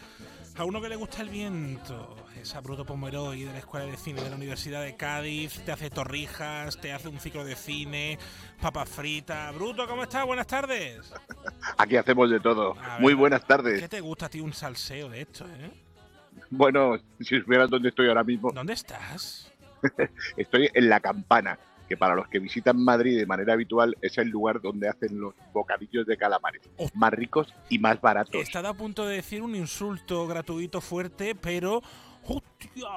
[0.58, 4.22] A uno que le gusta el viento, esa Bruto Pomeroy de la Escuela de Cine
[4.22, 8.18] de la Universidad de Cádiz, te hace torrijas, te hace un ciclo de cine,
[8.62, 9.52] papa frita.
[9.52, 10.26] Bruto, ¿cómo estás?
[10.26, 11.14] Buenas tardes.
[11.78, 12.74] Aquí hacemos de todo.
[13.00, 13.82] Muy buenas tardes.
[13.82, 15.72] ¿Qué te gusta a ti un salseo de esto, eh?
[16.50, 18.50] Bueno, si supieras dónde estoy ahora mismo.
[18.54, 19.52] ¿Dónde estás?
[20.38, 24.30] estoy en La Campana, que para los que visitan Madrid de manera habitual es el
[24.30, 26.62] lugar donde hacen los bocadillos de calamares.
[26.94, 28.36] Más ricos y más baratos.
[28.36, 31.82] He estado a punto de decir un insulto gratuito fuerte, pero...
[32.28, 32.88] ¡Hostia!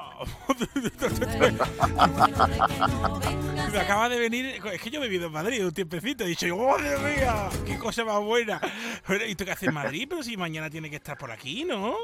[3.71, 4.59] Me acaba de venir...
[4.73, 7.49] Es que yo he vivido en Madrid un tiempecito y he dicho, ¡oh, Dios mío!
[7.65, 8.59] ¡Qué cosa más buena!
[9.27, 10.07] ¿Y tú qué haces en Madrid?
[10.09, 11.95] Pero si mañana tiene que estar por aquí, ¿no?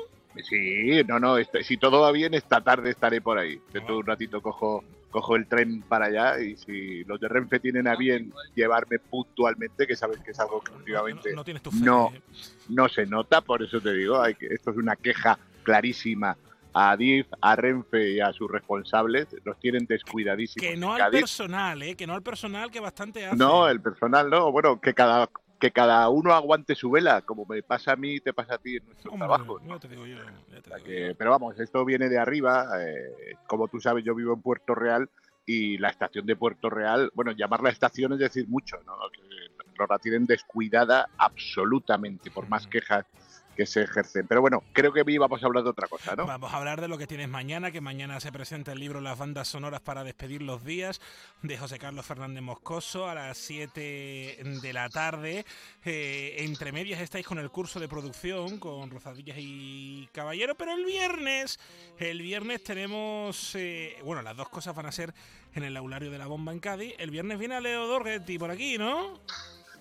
[0.44, 3.60] Sí, no, no, este- si todo va bien, esta tarde estaré por ahí.
[3.72, 4.84] Dentro de un ratito cojo,
[5.16, 9.88] cojo el tren para allá y si los de Renfe tienen a bien llevarme puntualmente,
[9.88, 11.34] que sabes que es algo que últimamente
[11.82, 12.22] no ¿eh?
[12.68, 16.36] no se nota, por eso te digo, hay que, esto es una queja clarísima
[16.74, 20.68] a Adif, a Renfe y a sus responsables, los tienen descuidadísimos.
[20.68, 21.22] Que no al Cádiz.
[21.22, 21.96] personal, ¿eh?
[21.96, 23.38] Que no al personal que bastante hace.
[23.38, 27.64] No, el personal no, bueno, que cada que cada uno aguante su vela, como me
[27.64, 29.60] pasa a mí, te pasa a ti en nuestro Hombre, trabajo.
[29.66, 30.18] ya te digo yo.
[30.18, 32.68] ya te digo Que- pero vamos, esto viene de arriba.
[32.82, 35.10] eh, como tú sabes, yo vivo en Puerto Real
[35.46, 38.94] y la estación de Puerto Real, bueno, llamarla estación es decir mucho, ¿no?
[39.14, 39.22] Que
[39.80, 43.06] nos la tienen descuidada absolutamente por más quejas
[43.56, 44.28] que se ejercen.
[44.28, 46.26] Pero bueno, creo que hoy vamos a hablar de otra cosa, ¿no?
[46.26, 49.18] Vamos a hablar de lo que tienes mañana, que mañana se presenta el libro Las
[49.18, 51.02] bandas sonoras para despedir los días
[51.42, 55.46] de José Carlos Fernández Moscoso a las 7 de la tarde.
[55.84, 60.86] Eh, entre medias estáis con el curso de producción con Rosadillas y Caballero, pero el
[60.86, 61.60] viernes,
[61.98, 65.14] el viernes tenemos, eh, bueno, las dos cosas van a ser
[65.54, 66.94] en el aulario de la bomba en Cádiz.
[66.98, 69.20] El viernes viene Leo Dorgetti por aquí, ¿no?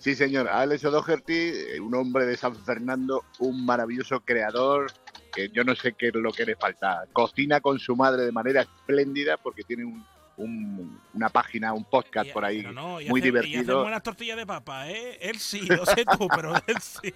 [0.05, 0.47] Sí, señor.
[0.47, 4.91] Alex O'Doherty, eh, un hombre de San Fernando, un maravilloso creador,
[5.33, 7.05] que yo no sé qué es lo que le falta.
[7.11, 10.05] Cocina con su madre de manera espléndida porque tiene un-
[10.37, 13.81] un- una página, un podcast por ahí no, muy hace- Y divertido.
[13.81, 15.17] buenas tortillas de papa, ¿eh?
[15.21, 17.11] Él sí, lo sé tú, pero él sí.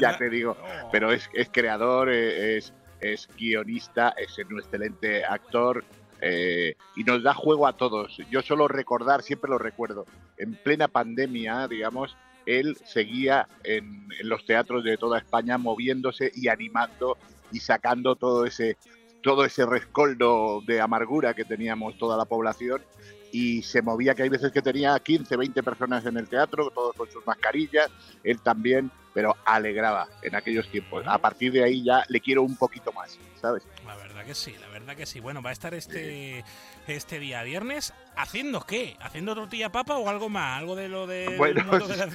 [0.00, 0.56] Ya te digo,
[0.90, 5.84] pero es, es creador, es, es guionista, es un excelente actor
[6.24, 8.16] eh, y nos da juego a todos.
[8.30, 10.06] Yo solo recordar, siempre lo recuerdo,
[10.38, 17.18] en plena pandemia, digamos, él seguía en, los teatros de toda España moviéndose y animando
[17.50, 18.76] y sacando todo ese
[19.22, 22.82] todo ese rescoldo de amargura que teníamos toda la población
[23.30, 26.94] y se movía que hay veces que tenía 15, 20 personas en el teatro, todos
[26.96, 27.88] con sus mascarillas,
[28.24, 31.04] él también, pero alegraba en aquellos tiempos.
[31.06, 33.66] A partir de ahí ya le quiero un poquito más, ¿sabes?
[33.86, 35.20] La verdad que sí, la verdad que sí.
[35.20, 36.44] Bueno, va a estar este,
[36.86, 38.96] este día viernes haciendo qué?
[39.00, 40.58] ¿Haciendo tortilla papa o algo más?
[40.58, 41.62] Algo de lo de Bueno,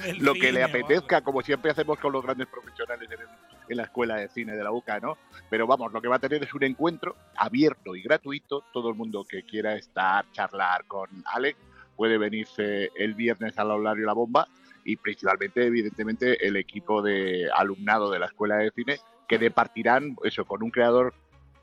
[0.04, 3.28] del lo que le apetezca, como siempre hacemos con los grandes profesionales en, el-
[3.68, 5.18] en la escuela de cine de la UCA, ¿no?
[5.50, 8.64] Pero vamos, lo que va a tener es un encuentro abierto y gratuito.
[8.72, 11.58] Todo el mundo que quiera estar, charlar con Alex,
[11.94, 14.48] puede venirse el viernes al aulario La Bomba
[14.88, 18.96] y principalmente, evidentemente, el equipo de alumnado de la escuela de cine
[19.28, 21.12] que departirán eso con un creador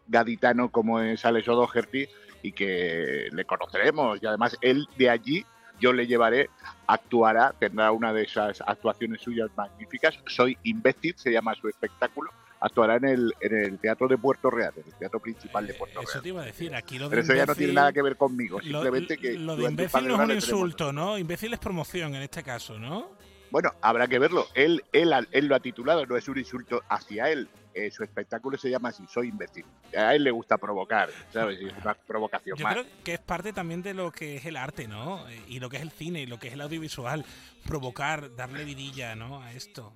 [0.07, 2.07] gaditano como es Alex O'Doherty
[2.43, 5.43] y que le conoceremos y además él de allí
[5.79, 6.49] yo le llevaré,
[6.85, 10.17] actuará, tendrá una de esas actuaciones suyas magníficas.
[10.27, 12.29] Soy imbécil, se llama su espectáculo.
[12.61, 15.99] Actuará en el, en el Teatro de Puerto Real, en el teatro principal de Puerto
[15.99, 16.23] Eso Real.
[16.23, 18.01] te iba a decir, aquí lo de Pero eso ya no imbécil- tiene nada que
[18.01, 21.17] ver conmigo, lo- simplemente que Lo de imbécil no es un insulto, ¿no?
[21.17, 23.11] Imbécil es promoción en este caso, ¿no?
[23.51, 24.47] Bueno, habrá que verlo.
[24.53, 27.47] Él, él, él lo ha titulado, no es un insulto hacia él.
[27.73, 29.65] Eh, su espectáculo se llama así, Soy imbécil.
[29.97, 31.59] A él le gusta provocar, ¿sabes?
[31.59, 32.73] Es una provocación Yo más.
[32.73, 35.27] creo que es parte también de lo que es el arte, ¿no?
[35.29, 37.25] Eh, Y lo que es el cine y lo que es el audiovisual.
[37.65, 39.41] Provocar, darle vidilla, ¿no?
[39.41, 39.91] A esto.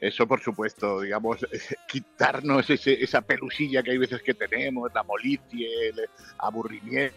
[0.00, 1.46] Eso, por supuesto, digamos,
[1.88, 6.00] quitarnos ese- esa pelusilla que hay veces que tenemos, la molicie, el
[6.38, 7.14] aburrimiento,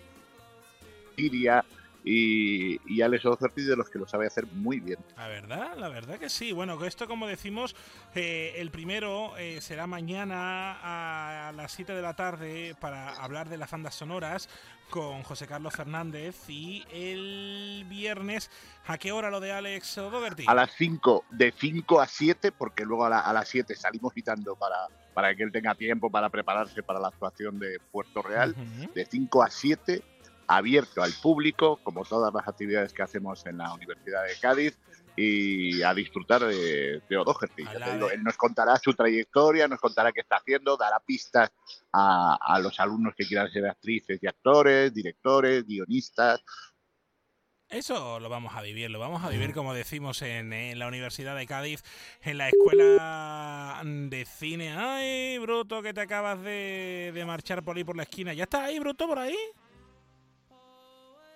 [1.16, 1.66] iria,
[2.08, 4.98] y, y Alex O'Doherty de los que lo sabe hacer muy bien.
[5.18, 6.52] La verdad, la verdad que sí.
[6.52, 7.76] Bueno, esto, como decimos,
[8.16, 13.58] eh, el primero eh, será mañana a las 7 de la tarde para hablar de
[13.58, 14.50] las bandas sonoras
[14.90, 18.50] con José Carlos Fernández y el viernes,
[18.86, 20.46] ¿a qué hora lo de Alex O'Doherty?
[20.48, 24.14] A las 5, de 5 a 7, porque luego a, la- a las 7 salimos
[24.14, 24.78] quitando para,
[25.14, 28.56] para que él tenga tiempo para prepararse para la actuación de Puerto Real.
[28.96, 30.02] De 5 a 7,
[30.48, 34.78] abierto al público, como todas las actividades que hacemos en la Universidad de Cádiz,
[35.18, 37.64] y a disfrutar de, de O'Doherty.
[37.94, 41.52] Digo, él nos contará su trayectoria, nos contará qué está haciendo, dará pistas
[41.92, 46.44] a, a los alumnos que quieran ser actrices y actores, directores, guionistas.
[47.68, 51.36] Eso lo vamos a vivir, lo vamos a vivir como decimos en, en, la Universidad
[51.36, 51.84] de Cádiz,
[52.22, 54.78] en la Escuela de Cine.
[54.78, 58.34] ¡Ay, Bruto, que te acabas de, de marchar por ahí por la esquina!
[58.34, 59.36] ¿Ya estás ahí, Bruto, por ahí?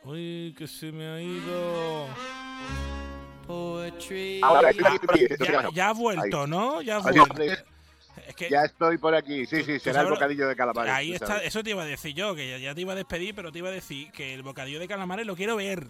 [0.04, 2.08] ¡Uy, que se me ha ido!
[4.41, 6.82] Ahora, ya, ya, ha vuelto, ¿no?
[6.82, 7.43] Ya ha vuelto.
[8.28, 10.93] Es que, ya estoy por aquí, sí, sí, será el bocadillo de calamares.
[10.93, 13.36] Ahí está, eso te iba a decir yo, que ya, ya, te iba a despedir,
[13.36, 15.86] pero te iba a decir que el bocadillo de calamares lo quiero ver.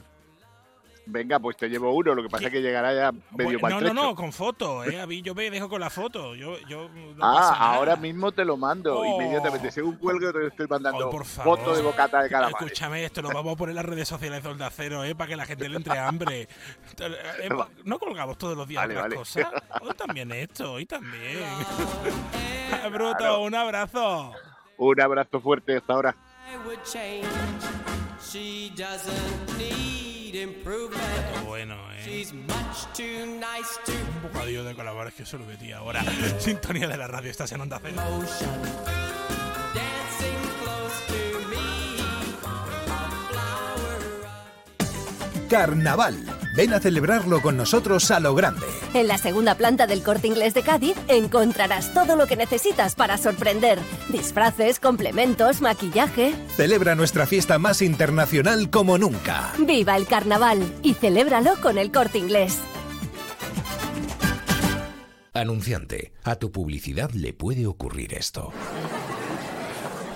[1.12, 3.94] Venga, pues te llevo uno, lo que pasa es que llegará ya medio bueno, maltrecho.
[3.94, 5.02] No, no, no, con foto, ¿eh?
[5.02, 6.36] A mí yo me dejo con la foto.
[6.36, 9.06] Yo, yo no ah, ahora mismo te lo mando, oh.
[9.06, 9.72] inmediatamente.
[9.72, 12.62] Según cuelgo te estoy mandando oh, foto de bocata de calamares.
[12.62, 15.14] Escúchame, esto lo vamos a poner en las redes sociales de Onda Cero, ¿eh?
[15.14, 16.48] Para que la gente le entre hambre.
[17.02, 17.50] Eh,
[17.84, 19.16] no colgamos todos los días vale, las vale.
[19.16, 19.48] cosas.
[19.82, 21.44] Hoy también esto, hoy también.
[22.92, 23.42] Bruto, claro.
[23.42, 24.34] un abrazo.
[24.78, 26.16] Un abrazo fuerte hasta ahora.
[31.46, 32.02] Bueno, eh.
[34.16, 36.04] Un bocadillo de calamares que solo metí ahora.
[36.40, 38.02] Sintonía de la radio, estás en Onda Cero.
[45.50, 46.41] Carnaval.
[46.56, 48.66] Ven a celebrarlo con nosotros a lo grande.
[48.94, 53.18] En la segunda planta del Corte Inglés de Cádiz encontrarás todo lo que necesitas para
[53.18, 53.80] sorprender.
[54.10, 56.34] Disfraces, complementos, maquillaje.
[56.56, 59.54] Celebra nuestra fiesta más internacional como nunca.
[59.60, 62.60] Viva el carnaval y celébralo con el Corte Inglés.
[65.34, 68.52] Anunciante, a tu publicidad le puede ocurrir esto.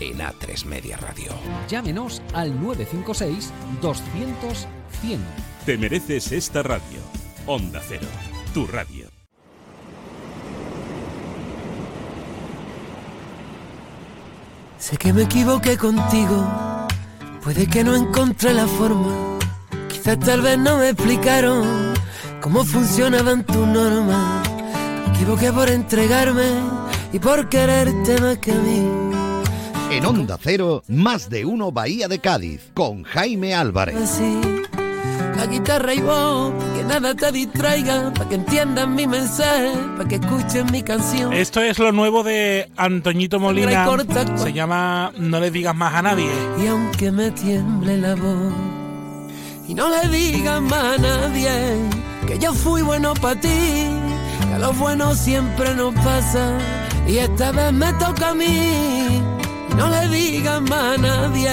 [0.00, 1.32] en A3 Media Radio.
[1.68, 4.68] Llámenos al 956 200
[5.00, 5.20] 100.
[5.66, 7.00] Te mereces esta radio.
[7.46, 8.06] Onda Cero,
[8.54, 9.08] tu radio.
[14.78, 16.46] Sé que me equivoqué contigo,
[17.42, 19.38] puede que no encontré la forma,
[19.88, 21.94] quizás tal vez no me explicaron
[22.40, 24.48] cómo funcionaban tus normas.
[25.06, 26.60] Me equivoqué por entregarme
[27.12, 29.07] y por quererte más que a mí.
[29.90, 33.96] En Onda Cero, más de uno Bahía de Cádiz, con Jaime Álvarez.
[33.96, 34.38] Así,
[35.34, 40.16] la guitarra y voz, que nada te distraiga, para que entiendan mi mensaje, para que
[40.16, 41.32] escuchen mi canción.
[41.32, 43.88] Esto es lo nuevo de Antoñito Molina.
[44.36, 46.30] Se llama No le digas más a nadie.
[46.62, 48.52] Y aunque me tiemble la voz,
[49.66, 51.50] y no le digas más a nadie,
[52.26, 56.58] que yo fui bueno para ti, que a los buenos siempre nos pasa,
[57.06, 59.37] y esta vez me toca a mí.
[59.76, 61.50] No le digas más a nadie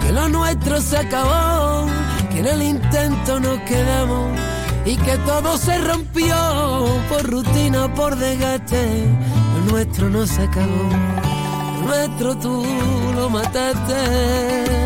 [0.00, 1.86] que lo nuestro se acabó,
[2.30, 4.38] que en el intento nos quedamos
[4.84, 6.36] y que todo se rompió
[7.08, 9.06] por rutina, por desgaste.
[9.54, 10.90] Lo nuestro no se acabó,
[11.80, 12.66] lo nuestro tú
[13.14, 14.84] lo mataste.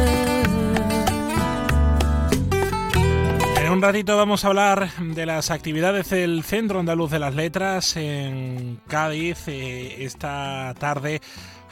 [3.68, 7.96] En un ratito vamos a hablar de las actividades del Centro Andaluz de las Letras
[7.98, 11.20] en Cádiz eh, esta tarde.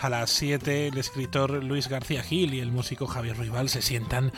[0.07, 4.31] A las 7 el escritor Luis García Gil y el músico Javier Ruibal se sientan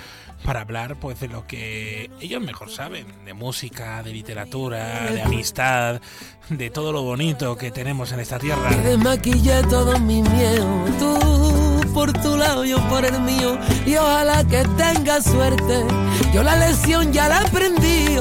[0.42, 6.00] para hablar pues de lo que ellos mejor saben, de música, de literatura, de amistad,
[6.48, 8.70] de todo lo bonito que tenemos en esta tierra.
[8.82, 10.66] Desmaquillé todo mi miedo,
[10.98, 15.84] tú por tu lado, yo por el mío, y ojalá que tengas suerte.
[16.32, 18.16] Yo la lección ya la aprendí,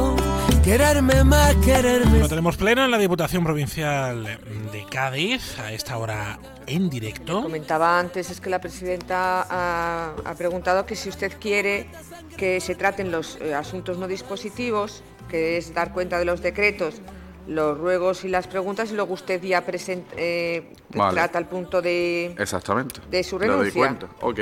[0.67, 2.19] quererme más, quererme.
[2.19, 7.41] Lo tenemos pleno en la Diputación Provincial de Cádiz, a esta hora en directo.
[7.41, 11.87] Comentaba antes, es que la presidenta ha, ha preguntado que si usted quiere
[12.35, 17.01] que se traten los eh, asuntos no dispositivos, que es dar cuenta de los decretos,
[17.47, 21.13] los ruegos y las preguntas, y luego usted ya presenta, eh, Vale.
[21.13, 22.99] trata el punto de, Exactamente.
[23.09, 23.79] de su Le doy renuncia.
[23.79, 24.07] cuenta.
[24.19, 24.39] Ok.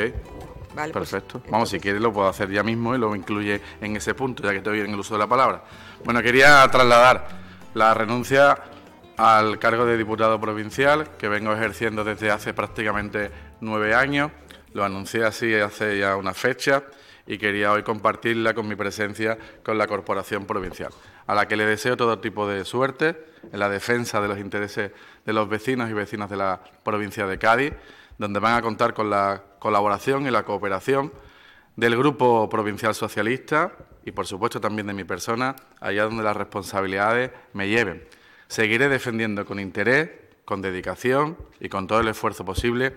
[0.75, 1.41] Vale, pues, Perfecto.
[1.49, 4.51] Vamos, si quieres lo puedo hacer ya mismo y lo incluye en ese punto, ya
[4.51, 5.63] que te doy en el uso de la palabra.
[6.05, 7.27] Bueno, quería trasladar
[7.73, 8.59] la renuncia
[9.17, 14.29] al cargo de diputado provincial que vengo ejerciendo desde hace prácticamente nueve años.
[14.73, 16.83] Lo anuncié así hace ya una fecha
[17.25, 20.91] y quería hoy compartirla con mi presencia con la Corporación Provincial,
[21.25, 24.91] a la que le deseo todo tipo de suerte en la defensa de los intereses
[25.25, 27.73] de los vecinos y vecinas de la provincia de Cádiz,
[28.19, 31.11] donde van a contar con la colaboración y la cooperación
[31.75, 33.71] del Grupo Provincial Socialista
[34.05, 38.07] y, por supuesto, también de mi persona, allá donde las responsabilidades me lleven.
[38.47, 40.11] Seguiré defendiendo con interés,
[40.45, 42.93] con dedicación y con todo el esfuerzo posible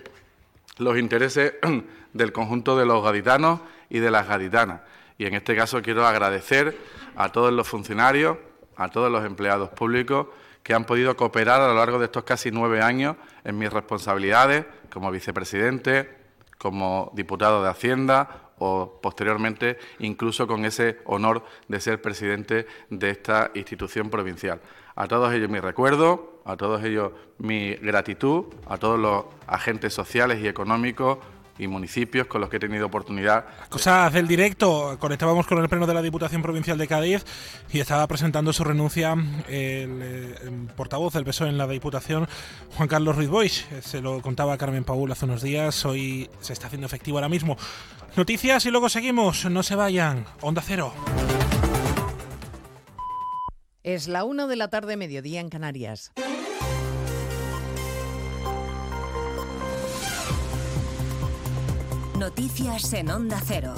[0.76, 1.54] los intereses
[2.12, 4.82] del conjunto de los gaditanos y de las gaditanas.
[5.16, 6.76] Y en este caso quiero agradecer
[7.16, 8.36] a todos los funcionarios,
[8.76, 10.28] a todos los empleados públicos
[10.62, 14.66] que han podido cooperar a lo largo de estos casi nueve años en mis responsabilidades
[14.92, 16.16] como vicepresidente,
[16.58, 23.50] como diputado de Hacienda o posteriormente incluso con ese honor de ser presidente de esta
[23.54, 24.60] institución provincial.
[24.96, 30.40] A todos ellos mi recuerdo, a todos ellos mi gratitud, a todos los agentes sociales
[30.42, 31.18] y económicos
[31.58, 33.44] y municipios con los que he tenido oportunidad.
[33.68, 37.24] Cosas del directo, conectábamos con el pleno de la Diputación Provincial de Cádiz
[37.72, 39.12] y estaba presentando su renuncia
[39.48, 40.34] el, eh,
[40.76, 42.28] portavoz del PSOE en la Diputación,
[42.76, 43.66] Juan Carlos Ruiz Boix.
[43.82, 47.56] Se lo contaba Carmen Paul hace unos días, hoy se está haciendo efectivo ahora mismo.
[48.16, 50.24] Noticias y luego seguimos, no se vayan.
[50.40, 50.92] Onda Cero.
[53.82, 56.12] Es la una de la tarde, mediodía en Canarias.
[62.18, 63.72] Noticias en Onda Cero.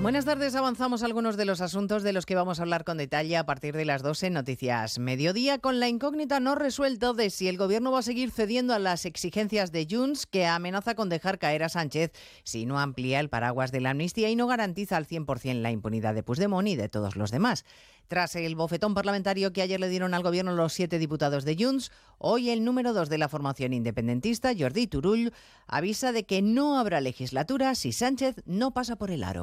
[0.00, 3.36] Buenas tardes, avanzamos algunos de los asuntos de los que vamos a hablar con detalle
[3.36, 7.58] a partir de las 12 Noticias Mediodía con la incógnita no resuelta de si el
[7.58, 11.62] gobierno va a seguir cediendo a las exigencias de Junts que amenaza con dejar caer
[11.62, 12.12] a Sánchez
[12.42, 16.14] si no amplía el paraguas de la amnistía y no garantiza al 100% la impunidad
[16.14, 17.66] de Puigdemont y de todos los demás.
[18.08, 21.90] Tras el bofetón parlamentario que ayer le dieron al gobierno los siete diputados de Junts,
[22.18, 25.32] hoy el número dos de la formación independentista, Jordi Turull,
[25.66, 29.42] avisa de que no habrá legislatura si Sánchez no pasa por el aro.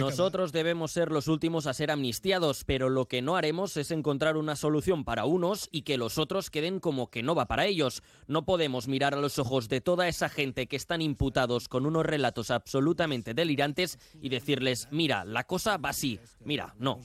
[0.00, 4.36] Nosotros debemos ser los últimos a ser amnistiados, pero lo que no haremos es encontrar
[4.36, 8.02] una solución para unos y que los otros queden como que no va para ellos.
[8.26, 12.06] No podemos mirar a los ojos de toda esa gente que están imputados con unos
[12.06, 16.18] relatos absolutamente delirantes y decirles, mira, la cosa va así.
[16.48, 16.98] Mira, no.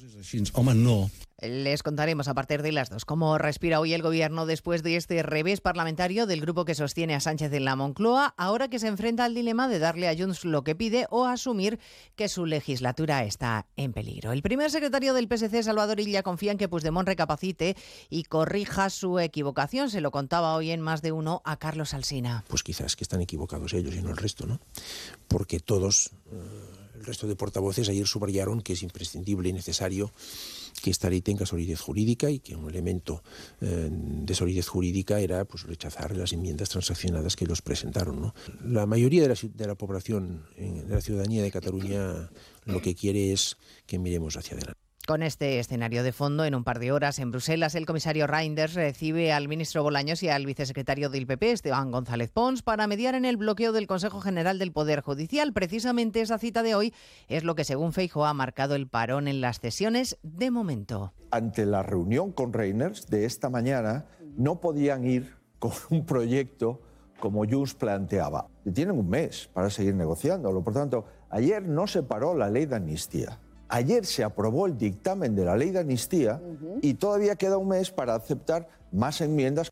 [1.42, 5.22] Les contaremos a partir de las dos cómo respira hoy el gobierno después de este
[5.22, 9.26] revés parlamentario del grupo que sostiene a Sánchez en la Moncloa, ahora que se enfrenta
[9.26, 11.78] al dilema de darle a Junts lo que pide o asumir
[12.16, 14.32] que su legislatura está en peligro.
[14.32, 17.76] El primer secretario del PSC, Salvador Illa, confía en que Puigdemont recapacite
[18.10, 19.90] y corrija su equivocación.
[19.90, 22.46] Se lo contaba hoy en más de uno a Carlos Alsina.
[22.48, 24.62] Pues quizás que están equivocados ellos y no el resto, ¿no?
[25.28, 26.12] Porque todos...
[26.32, 30.12] Eh, el resto de portavoces ayer subrayaron que es imprescindible y necesario
[30.82, 33.24] que esta ley tenga solidez jurídica y que un elemento
[33.62, 38.34] eh, de solidez jurídica era pues, rechazar las enmiendas transaccionadas que los presentaron.
[38.64, 42.30] La mayoría de la población, de la ciudadanía de Cataluña,
[42.66, 44.83] lo que quiere es que miremos hacia adelante.
[45.06, 48.74] Con este escenario de fondo, en un par de horas en Bruselas, el comisario Reinders
[48.74, 53.26] recibe al ministro Bolaños y al vicesecretario del PP, Esteban González Pons, para mediar en
[53.26, 55.52] el bloqueo del Consejo General del Poder Judicial.
[55.52, 56.94] Precisamente esa cita de hoy
[57.28, 61.12] es lo que, según Feijo, ha marcado el parón en las sesiones de momento.
[61.32, 64.06] Ante la reunión con Reinders de esta mañana,
[64.38, 66.80] no podían ir con un proyecto
[67.20, 68.48] como Junts planteaba.
[68.74, 70.64] Tienen un mes para seguir negociándolo.
[70.64, 73.38] Por tanto, ayer no se paró la ley de amnistía
[73.76, 76.40] Ayer se aprobó el dictamen de la ley de amnistía
[76.84, 79.72] y todavía queda un mes para aceptar más enmiendas.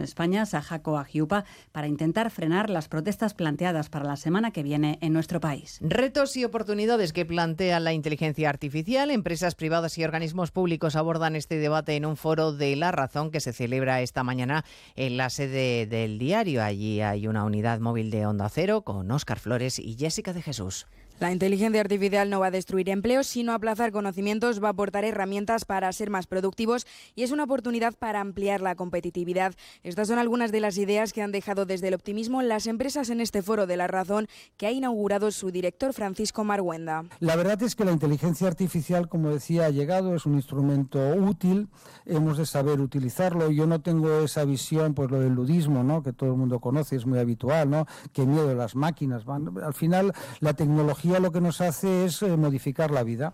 [0.01, 5.13] España, Sajaco Agiupa, para intentar frenar las protestas planteadas para la semana que viene en
[5.13, 5.79] nuestro país.
[5.81, 9.11] Retos y oportunidades que plantea la inteligencia artificial.
[9.11, 13.39] Empresas privadas y organismos públicos abordan este debate en un foro de La Razón que
[13.39, 16.63] se celebra esta mañana en la sede del diario.
[16.63, 20.87] Allí hay una unidad móvil de Onda Cero con Óscar Flores y Jessica de Jesús.
[21.21, 25.65] La inteligencia artificial no va a destruir empleos, sino aplazar conocimientos, va a aportar herramientas
[25.65, 29.53] para ser más productivos y es una oportunidad para ampliar la competitividad.
[29.83, 33.21] Estas son algunas de las ideas que han dejado desde el optimismo las empresas en
[33.21, 34.25] este foro de la razón
[34.57, 37.03] que ha inaugurado su director Francisco Marguenda.
[37.19, 41.67] La verdad es que la inteligencia artificial, como decía, ha llegado, es un instrumento útil,
[42.07, 43.51] hemos de saber utilizarlo.
[43.51, 46.01] Yo no tengo esa visión, pues lo del ludismo, ¿no?
[46.01, 47.85] que todo el mundo conoce, es muy habitual, ¿no?
[48.11, 49.21] que miedo las máquinas.
[49.27, 53.33] Al final, la tecnología lo que nos hace es eh, modificar la vida.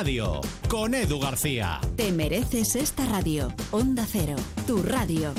[0.67, 1.79] con Edu García.
[1.95, 3.53] Te mereces esta radio.
[3.69, 4.35] Onda Cero,
[4.65, 5.31] tu radio.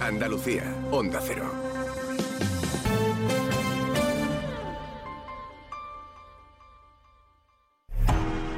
[0.00, 1.52] Andalucía, Onda Cero.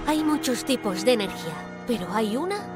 [0.06, 2.75] Hay muchos tipos de energía, pero hay una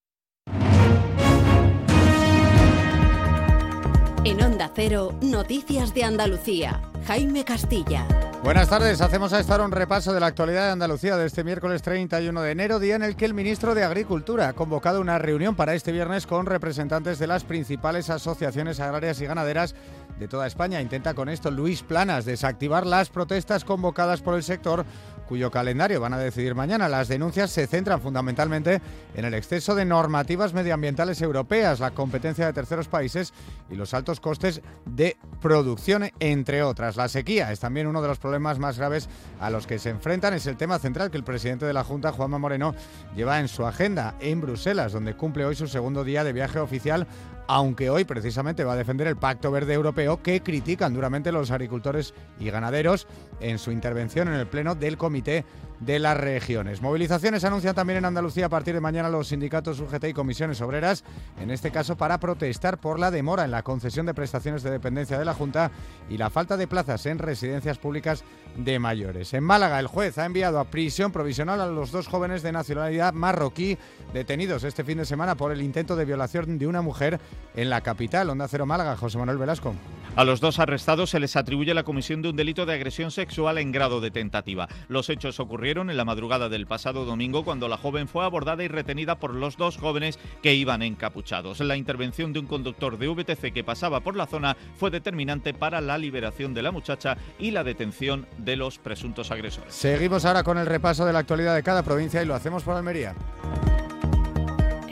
[4.23, 6.79] En Onda Cero, Noticias de Andalucía.
[7.07, 8.05] Jaime Castilla.
[8.43, 11.81] Buenas tardes, hacemos a esta un repaso de la actualidad de Andalucía de este miércoles
[11.81, 15.55] 31 de enero, día en el que el ministro de Agricultura ha convocado una reunión
[15.55, 19.73] para este viernes con representantes de las principales asociaciones agrarias y ganaderas
[20.19, 20.81] de toda España.
[20.81, 24.85] Intenta con esto Luis Planas desactivar las protestas convocadas por el sector
[25.31, 26.89] cuyo calendario van a decidir mañana.
[26.89, 28.81] Las denuncias se centran fundamentalmente
[29.15, 33.31] en el exceso de normativas medioambientales europeas, la competencia de terceros países
[33.69, 36.97] y los altos costes de producción, entre otras.
[36.97, 39.07] La sequía es también uno de los problemas más graves
[39.39, 40.33] a los que se enfrentan.
[40.33, 42.75] Es el tema central que el presidente de la Junta, Juanma Moreno,
[43.15, 47.07] lleva en su agenda en Bruselas, donde cumple hoy su segundo día de viaje oficial
[47.47, 52.13] aunque hoy precisamente va a defender el Pacto Verde Europeo que critican duramente los agricultores
[52.39, 53.07] y ganaderos
[53.41, 55.45] en su intervención en el Pleno del Comité
[55.79, 56.81] de las Regiones.
[56.81, 61.03] Movilizaciones anuncian también en Andalucía a partir de mañana los sindicatos UGT y comisiones obreras,
[61.39, 65.17] en este caso para protestar por la demora en la concesión de prestaciones de dependencia
[65.17, 65.71] de la Junta
[66.07, 68.23] y la falta de plazas en residencias públicas
[68.55, 69.33] de mayores.
[69.33, 73.13] En Málaga, el juez ha enviado a prisión provisional a los dos jóvenes de nacionalidad
[73.13, 73.77] marroquí
[74.13, 77.19] detenidos este fin de semana por el intento de violación de una mujer
[77.55, 78.29] en la capital.
[78.29, 79.73] Onda Cero Málaga, José Manuel Velasco.
[80.15, 83.30] A los dos arrestados se les atribuye la comisión de un delito de agresión sexual
[83.37, 84.67] en grado de tentativa.
[84.89, 88.67] Los hechos ocurrieron en la madrugada del pasado domingo cuando la joven fue abordada y
[88.67, 91.59] retenida por los dos jóvenes que iban encapuchados.
[91.61, 95.79] La intervención de un conductor de VTC que pasaba por la zona fue determinante para
[95.79, 99.73] la liberación de la muchacha y la detención de los presuntos agresores.
[99.73, 102.75] Seguimos ahora con el repaso de la actualidad de cada provincia y lo hacemos por
[102.75, 103.15] Almería.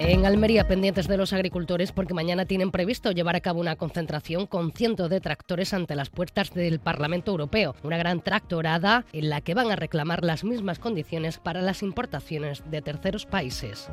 [0.01, 4.47] En Almería, pendientes de los agricultores, porque mañana tienen previsto llevar a cabo una concentración
[4.47, 7.75] con cientos de tractores ante las puertas del Parlamento Europeo.
[7.83, 12.63] Una gran tractorada en la que van a reclamar las mismas condiciones para las importaciones
[12.71, 13.89] de terceros países.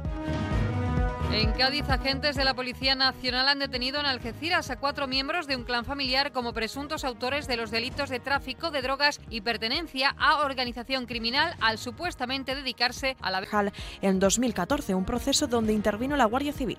[1.32, 5.56] En Cádiz, agentes de la Policía Nacional han detenido en Algeciras a cuatro miembros de
[5.56, 10.14] un clan familiar como presuntos autores de los delitos de tráfico de drogas y pertenencia
[10.18, 13.72] a organización criminal al supuestamente dedicarse a la...
[14.00, 16.78] En 2014, un proceso donde intervino la Guardia Civil.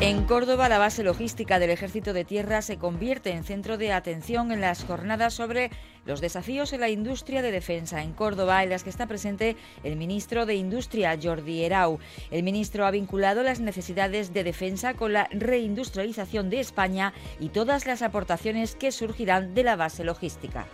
[0.00, 4.50] En Córdoba, la base logística del Ejército de Tierra se convierte en centro de atención
[4.50, 5.70] en las jornadas sobre
[6.04, 9.96] los desafíos en la industria de defensa en Córdoba, en las que está presente el
[9.96, 12.00] ministro de Industria, Jordi Erau.
[12.32, 17.86] El ministro ha vinculado las necesidades de defensa con la reindustrialización de España y todas
[17.86, 20.66] las aportaciones que surgirán de la base logística.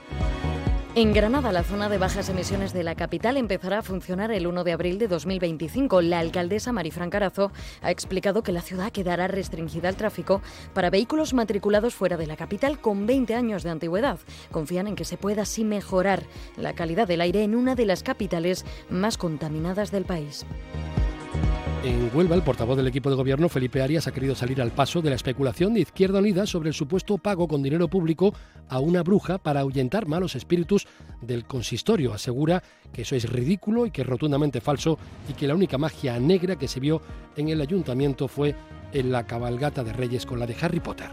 [0.97, 4.64] En Granada, la zona de bajas emisiones de la capital empezará a funcionar el 1
[4.64, 6.03] de abril de 2025.
[6.03, 10.43] La alcaldesa Marifran Carazo ha explicado que la ciudad quedará restringida al tráfico
[10.74, 14.18] para vehículos matriculados fuera de la capital con 20 años de antigüedad.
[14.51, 16.24] Confían en que se pueda así mejorar
[16.57, 20.45] la calidad del aire en una de las capitales más contaminadas del país.
[21.83, 25.01] En Huelva, el portavoz del equipo de gobierno, Felipe Arias, ha querido salir al paso
[25.01, 28.35] de la especulación de Izquierda Unida sobre el supuesto pago con dinero público
[28.68, 30.87] a una bruja para ahuyentar malos espíritus
[31.22, 32.12] del consistorio.
[32.12, 32.62] Asegura
[32.93, 36.57] que eso es ridículo y que es rotundamente falso y que la única magia negra
[36.57, 37.01] que se vio
[37.35, 38.55] en el ayuntamiento fue
[38.93, 41.09] en la cabalgata de Reyes con la de Harry Potter.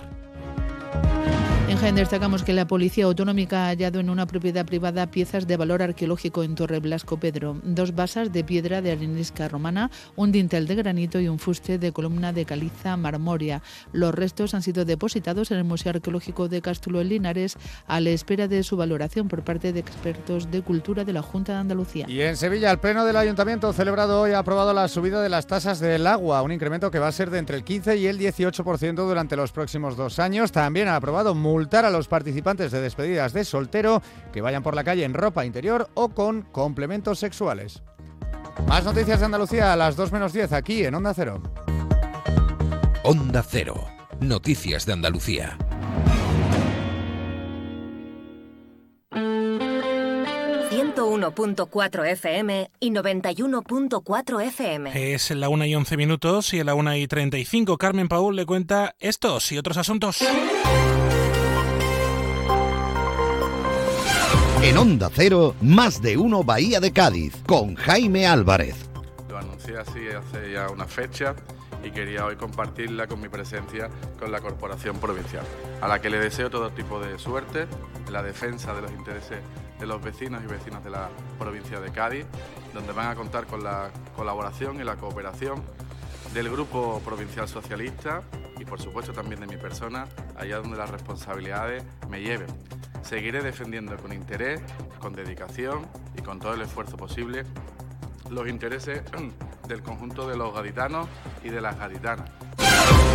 [1.78, 5.58] En Jaén destacamos que la Policía Autonómica ha hallado en una propiedad privada piezas de
[5.58, 10.66] valor arqueológico en Torre Blasco Pedro, dos basas de piedra de arenisca romana, un dintel
[10.66, 13.62] de granito y un fuste de columna de caliza marmoria.
[13.92, 18.10] Los restos han sido depositados en el Museo Arqueológico de Castulo en Linares a la
[18.10, 22.08] espera de su valoración por parte de expertos de cultura de la Junta de Andalucía.
[22.10, 25.46] Y en Sevilla, el Pleno del Ayuntamiento celebrado hoy ha aprobado la subida de las
[25.46, 28.18] tasas del agua, un incremento que va a ser de entre el 15 y el
[28.18, 30.52] 18% durante los próximos dos años.
[30.52, 31.36] También ha aprobado
[31.68, 34.02] multar a los participantes de despedidas de soltero
[34.32, 37.84] que vayan por la calle en ropa interior o con complementos sexuales.
[38.70, 41.44] Más noticias de Andalucía a las 2 menos 10 aquí en Onda Cero.
[43.04, 43.86] Onda Cero.
[44.22, 45.58] Noticias de Andalucía.
[51.18, 55.14] .4 FM y 91.4 FM.
[55.14, 58.46] Es la 1 y 11 minutos y a la 1 y 35 Carmen Paul le
[58.46, 60.24] cuenta estos y otros asuntos.
[64.68, 68.76] En Onda Cero, más de uno Bahía de Cádiz, con Jaime Álvarez.
[69.30, 71.36] Lo anuncié así hace ya una fecha
[71.86, 73.90] y quería hoy compartirla con mi presencia
[74.20, 75.46] con la Corporación Provincial,
[75.80, 77.66] a la que le deseo todo tipo de suerte
[78.08, 79.40] en la defensa de los intereses
[79.80, 81.08] de los vecinos y vecinas de la
[81.40, 82.26] provincia de Cádiz,
[82.74, 85.64] donde van a contar con la colaboración y la cooperación
[86.34, 88.22] del Grupo Provincial Socialista
[88.60, 90.08] y por supuesto también de mi persona,
[90.38, 92.48] allá donde las responsabilidades me lleven.
[93.02, 94.62] Seguiré defendiendo con interés,
[95.00, 95.88] con dedicación
[96.18, 97.44] y con todo el esfuerzo posible
[98.30, 99.02] los intereses
[99.68, 101.08] del conjunto de los gaditanos
[101.44, 102.30] y de las gaditanas.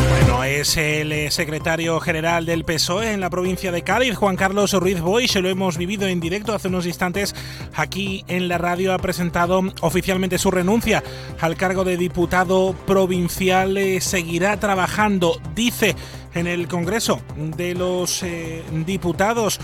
[0.09, 4.72] Bueno, es el eh, secretario general del PSOE en la provincia de Cádiz, Juan Carlos
[4.72, 7.35] Ruiz Boy, se lo hemos vivido en directo hace unos instantes
[7.74, 11.03] aquí en la radio, ha presentado oficialmente su renuncia
[11.41, 15.97] al cargo de diputado provincial, eh, seguirá trabajando, dice
[16.35, 19.61] en el Congreso de los eh, Diputados.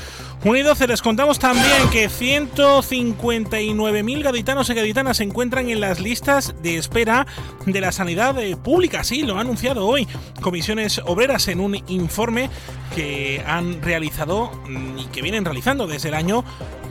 [0.48, 6.78] Unidos, les contamos también que 159.000 gaditanos y gaditanas se encuentran en las listas de
[6.78, 7.26] espera
[7.66, 9.04] de la sanidad eh, pública.
[9.04, 10.08] Sí, lo ha anunciado hoy
[10.40, 12.48] Comisiones Obreras en un informe
[12.94, 16.42] que han realizado mm, y que vienen realizando desde el año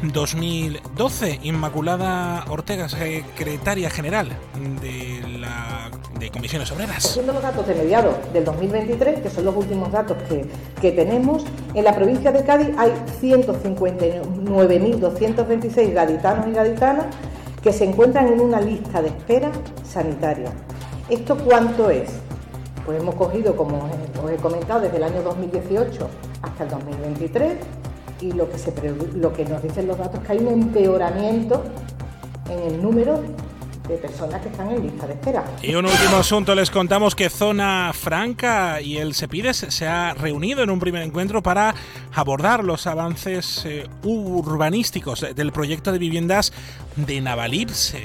[0.03, 1.39] 2012.
[1.41, 4.37] Inmaculada Ortega, secretaria general
[4.81, 5.89] de la
[6.19, 7.03] de Comisiones Obreras.
[7.03, 10.45] Siendo los datos de mediados del 2023, que son los últimos datos que,
[10.81, 11.43] que tenemos,
[11.73, 12.91] en la provincia de Cádiz hay
[13.53, 17.05] 159.226 gaditanos y gaditanas
[17.61, 19.51] que se encuentran en una lista de espera
[19.83, 20.51] sanitaria.
[21.09, 22.09] ¿Esto cuánto es?
[22.85, 23.89] Pues hemos cogido, como
[24.23, 26.07] os he comentado, desde el año 2018
[26.41, 27.57] hasta el 2023
[28.21, 28.57] y lo que,
[29.15, 31.63] lo que nos dicen los datos es que hay un empeoramiento
[32.49, 33.19] en el número
[33.87, 35.45] de personas que están en lista de espera.
[35.61, 40.63] Y un último asunto, les contamos que Zona Franca y el CEPIDES se ha reunido
[40.63, 41.73] en un primer encuentro para
[42.13, 46.53] abordar los avances eh, urbanísticos del proyecto de viviendas
[46.95, 47.95] de Navalips,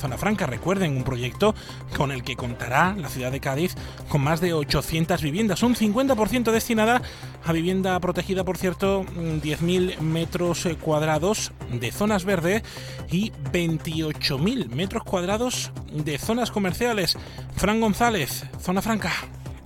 [0.00, 0.46] Zona Franca.
[0.46, 1.54] Recuerden, un proyecto
[1.96, 3.74] con el que contará la ciudad de Cádiz
[4.08, 7.02] con más de 800 viviendas, un 50% destinada
[7.44, 12.62] a vivienda protegida, por cierto, 10.000 metros cuadrados de zonas verdes
[13.10, 17.16] y 28.000 metros cuadrados de zonas comerciales.
[17.56, 19.12] Fran González, Zona Franca.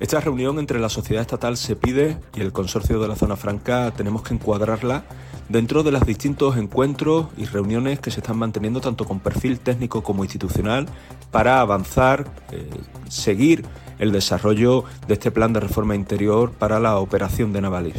[0.01, 3.93] Esta reunión entre la sociedad estatal se pide y el consorcio de la zona franca
[3.93, 5.05] tenemos que encuadrarla
[5.49, 10.03] dentro de los distintos encuentros y reuniones que se están manteniendo tanto con perfil técnico
[10.03, 10.87] como institucional
[11.31, 12.69] para avanzar, eh,
[13.09, 13.65] seguir
[13.99, 17.95] el desarrollo de este plan de reforma interior para la operación de Navalis.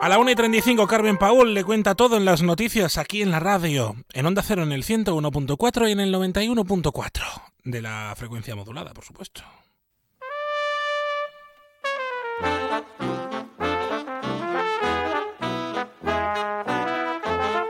[0.00, 3.30] A la 1 y 35, Carmen Paul le cuenta todo en las noticias aquí en
[3.30, 7.22] la radio, en Onda Cero en el 101.4 y en el 91.4
[7.64, 9.42] de la frecuencia modulada, por supuesto.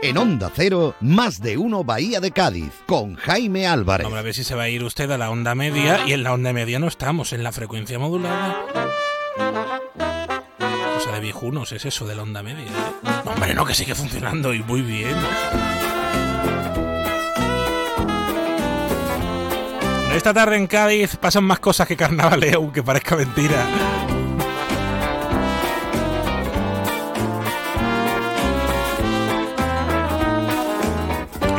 [0.09, 4.07] En Onda Cero, más de uno Bahía de Cádiz, con Jaime Álvarez.
[4.07, 6.23] Vamos a ver si se va a ir usted a la onda media, y en
[6.23, 8.57] la onda media no estamos, en la frecuencia modulada.
[10.95, 12.65] Cosa de viejunos es eso de la onda media.
[12.65, 13.09] ¿eh?
[13.27, 15.15] hombre, no, que sigue funcionando y muy bien.
[20.17, 24.08] Esta tarde en Cádiz pasan más cosas que carnavales, aunque parezca mentira.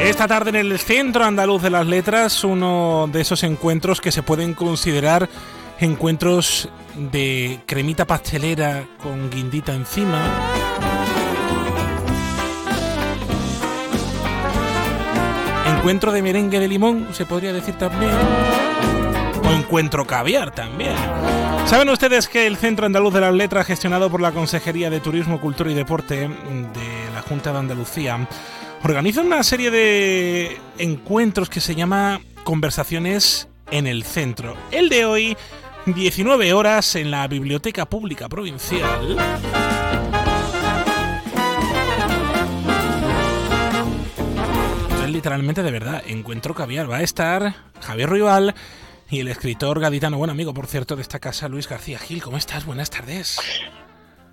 [0.09, 4.23] Esta tarde en el Centro Andaluz de las Letras, uno de esos encuentros que se
[4.23, 5.29] pueden considerar
[5.79, 10.19] encuentros de cremita pastelera con guindita encima.
[15.77, 18.11] Encuentro de merengue de limón, se podría decir también.
[19.47, 20.95] O encuentro caviar también.
[21.67, 25.39] Saben ustedes que el Centro Andaluz de las Letras, gestionado por la Consejería de Turismo,
[25.39, 28.27] Cultura y Deporte de la Junta de Andalucía,
[28.83, 34.55] organiza una serie de encuentros que se llama Conversaciones en el Centro.
[34.71, 35.37] El de hoy,
[35.85, 39.17] 19 horas en la Biblioteca Pública Provincial.
[45.07, 46.89] Literalmente de verdad, encuentro caviar.
[46.89, 48.55] Va a estar Javier Ruibal
[49.09, 52.23] y el escritor gaditano, buen amigo, por cierto, de esta casa, Luis García Gil.
[52.23, 52.65] ¿Cómo estás?
[52.65, 53.37] Buenas tardes.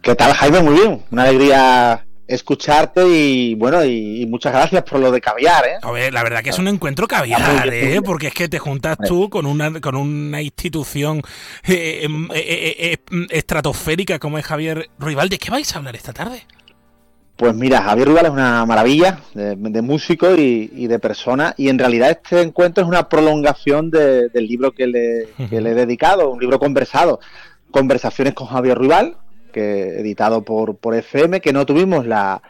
[0.03, 0.61] ¿Qué tal, Jaime?
[0.61, 1.03] Muy bien.
[1.11, 5.79] Una alegría escucharte y bueno, y, muchas gracias por lo de caviar, ¿eh?
[5.83, 8.01] A ver, la verdad que es un encuentro caviar, ¿eh?
[8.03, 11.23] Porque es que te juntas tú con una, con una institución
[11.65, 15.29] eh, em, eh, eh, estratosférica como es Javier Ruibal.
[15.29, 16.43] ¿De qué vais a hablar esta tarde?
[17.37, 22.11] Pues mira, Javier Ruibal es una maravilla de, músico y, de persona y en realidad
[22.11, 26.59] este encuentro es una prolongación del libro que le, que le he dedicado, un libro
[26.59, 27.21] conversado,
[27.71, 29.17] Conversaciones con Javier Ruibal,
[29.57, 32.43] que editado por, por FM, que no tuvimos la,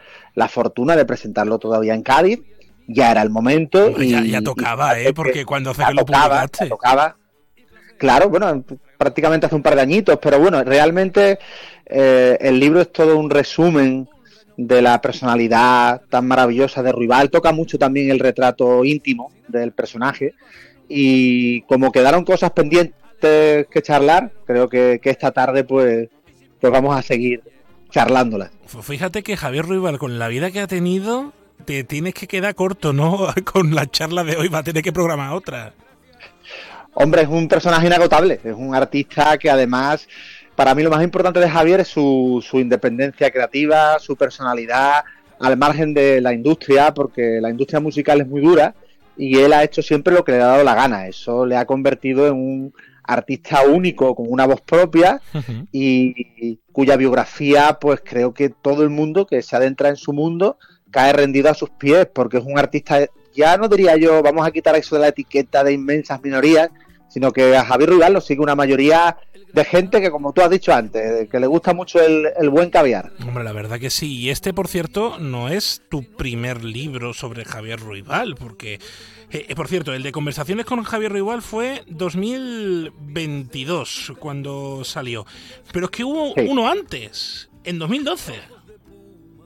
[0.51, 2.41] fortuna de presentarlo todavía en Cádiz.
[2.89, 3.95] Ya era el momento.
[4.03, 5.13] y, ya, tocaba, ¿eh?
[5.13, 6.67] Porque cuando hace que lo publicaste.
[6.67, 7.17] tocaba.
[7.97, 8.65] Claro, bueno,
[8.99, 11.39] prácticamente hace un par de añitos, pero bueno, realmente
[11.87, 14.09] eh, el libro es todo un resumen
[14.57, 17.31] de la personalidad tan maravillosa de Ruibal.
[17.31, 20.35] Toca mucho también el retrato íntimo del personaje.
[20.89, 26.09] Y como quedaron cosas pendientes que charlar, creo que, que esta tarde pues
[26.61, 27.43] pues vamos a seguir
[27.91, 28.51] charlándola.
[28.83, 31.33] Fíjate que Javier Ruibal, con la vida que ha tenido,
[31.65, 33.29] te tienes que quedar corto, ¿no?
[33.45, 35.73] Con la charla de hoy va a tener que programar otra.
[36.95, 40.09] Hombre, es un personaje inagotable, es un artista que además,
[40.55, 45.05] para mí lo más importante de Javier es su, su independencia creativa, su personalidad,
[45.39, 48.75] al margen de la industria, porque la industria musical es muy dura
[49.17, 51.07] y él ha hecho siempre lo que le ha dado la gana.
[51.07, 52.75] Eso le ha convertido en un
[53.07, 55.21] artista único con una voz propia
[55.73, 60.59] y, cuya biografía pues creo que todo el mundo que se adentra en su mundo
[60.91, 62.99] cae rendido a sus pies porque es un artista
[63.35, 66.71] ya no diría yo vamos a quitar eso de la etiqueta de inmensas minorías
[67.09, 69.17] sino que a Javier Rugal lo sigue una mayoría
[69.53, 72.69] de gente que, como tú has dicho antes, que le gusta mucho el, el, buen
[72.69, 73.13] caviar.
[73.27, 74.19] Hombre, la verdad que sí.
[74.19, 78.81] Y este, por cierto, no es tu primer libro sobre Javier Ruibal, porque
[79.31, 85.27] eh, por cierto, el de conversaciones con Javier Ruibal fue 2022 cuando salió.
[85.73, 88.35] Pero es que hubo uno antes, en 2012.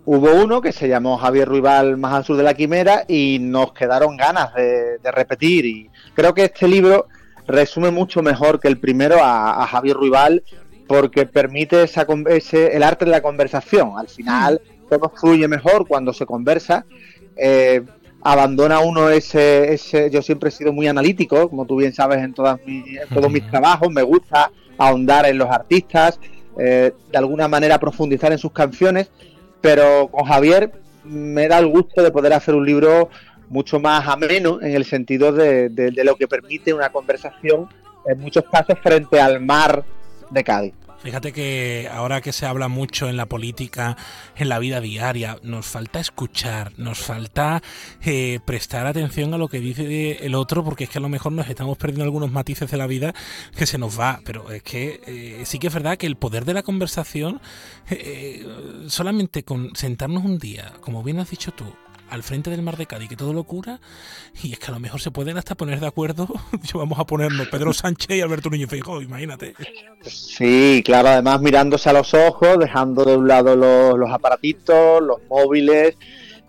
[0.05, 3.73] Hubo uno que se llamó Javier Ruibal más al sur de la quimera y nos
[3.73, 5.67] quedaron ganas de, repetir.
[5.67, 7.07] Y creo que este libro
[7.47, 10.43] resume mucho mejor que el primero a, Javier Ruibal
[10.87, 13.93] porque permite esa, ese, el arte de la conversación.
[13.97, 16.85] Al final todo fluye mejor cuando se conversa.
[17.37, 17.83] Eh,
[18.23, 22.35] abandona uno ese, ese, yo siempre he sido muy analítico, como tú bien sabes en,
[22.35, 26.19] todas mis, todos mis trabajos, me gusta ahondar en los artistas,
[26.59, 29.11] eh, de alguna manera profundizar en sus canciones,
[29.61, 30.73] pero con Javier
[31.05, 33.09] me da el gusto de poder hacer un libro
[33.49, 37.69] mucho más ameno en el sentido de, de lo que permite una conversación
[38.07, 39.85] en muchos casos frente al mar
[40.31, 40.75] de Cádiz.
[41.03, 43.97] Fíjate que ahora que se habla mucho en la política,
[44.37, 47.63] en la vida diaria, nos falta escuchar, nos falta
[48.03, 51.33] eh, prestar atención a lo que dice el otro, porque es que a lo mejor
[51.33, 53.15] nos estamos perdiendo algunos matices de la vida
[53.57, 54.21] que se nos va.
[54.27, 57.41] Pero es que eh, sí que es verdad que el poder de la conversación,
[57.89, 58.47] eh,
[58.89, 61.65] solamente con sentarnos un día, como bien has dicho tú,
[62.11, 63.81] al frente del mar de Cádiz, que todo lo cura,
[64.43, 66.29] y es que a lo mejor se pueden hasta poner de acuerdo.
[66.75, 69.55] Vamos a ponernos Pedro Sánchez y Alberto Núñez Feijóo, imagínate.
[70.03, 75.19] Sí, claro, además mirándose a los ojos, dejando de un lado los, los aparatitos, los
[75.29, 75.97] móviles,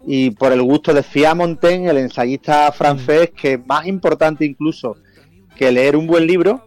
[0.06, 1.04] y por el gusto de
[1.36, 4.98] Montaigne, el ensayista francés, que más importante incluso
[5.56, 6.66] que leer un buen libro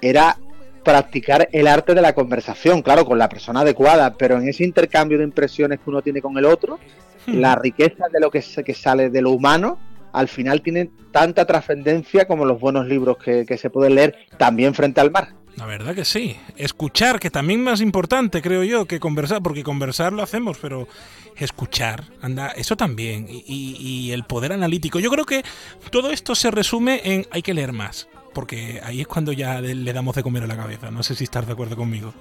[0.00, 0.38] era
[0.82, 5.18] practicar el arte de la conversación, claro, con la persona adecuada, pero en ese intercambio
[5.18, 6.78] de impresiones que uno tiene con el otro,
[7.26, 9.78] la riqueza de lo que, que sale de lo humano
[10.12, 15.00] al final tiene tanta trascendencia como los buenos libros que, se pueden leer también frente
[15.00, 15.34] al mar.
[15.56, 16.36] La verdad que sí.
[16.56, 20.88] Escuchar, que también más importante, creo yo, que conversar, porque conversar lo hacemos, pero
[21.36, 23.26] escuchar, anda, eso también.
[23.28, 25.00] Y, el poder analítico.
[25.00, 25.42] Yo creo que
[25.90, 29.92] todo esto se resume en hay que leer más, porque ahí es cuando ya le
[29.92, 30.90] damos de comer a la cabeza.
[30.90, 32.14] No sé si estás de acuerdo conmigo.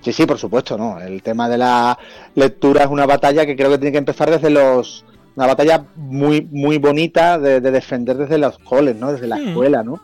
[0.00, 0.98] Sí, sí, por supuesto, ¿no?
[1.00, 1.98] El tema de la
[2.34, 5.04] lectura es una batalla que creo que tiene que empezar desde los...
[5.36, 9.12] Una batalla muy, muy bonita de, defender desde los coles, ¿no?
[9.12, 9.48] Desde la hmm.
[9.48, 10.00] escuela, ¿no?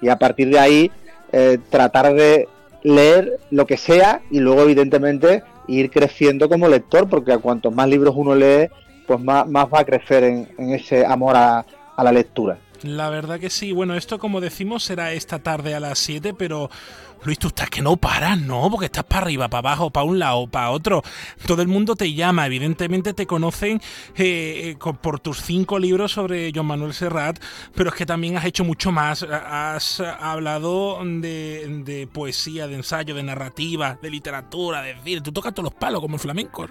[0.00, 0.90] Y a partir de ahí
[1.32, 2.48] eh, tratar de
[2.82, 7.88] leer lo que sea y luego, evidentemente, ir creciendo como lector, porque a cuantos más
[7.88, 8.68] libros uno lee,
[9.06, 11.64] pues más, más va a crecer en, ese amor a,
[11.96, 12.58] a la lectura.
[12.82, 13.72] La verdad que sí.
[13.72, 16.70] Bueno, esto como decimos será esta tarde a las 7, pero
[17.24, 18.68] Luis, tú estás que no paras, ¿no?
[18.68, 21.02] Porque estás para arriba, para abajo, para un lado, para otro.
[21.46, 23.80] Todo el mundo te llama, evidentemente te conocen
[24.16, 27.38] eh, eh, por tus cinco libros sobre Joan Manuel Serrat,
[27.74, 29.22] pero es que también has hecho mucho más.
[29.22, 35.70] Has hablado de, poesía, de ensayo, de narrativa, de literatura, de decir, tú tocas todos
[35.70, 36.66] los palos como el flamenco.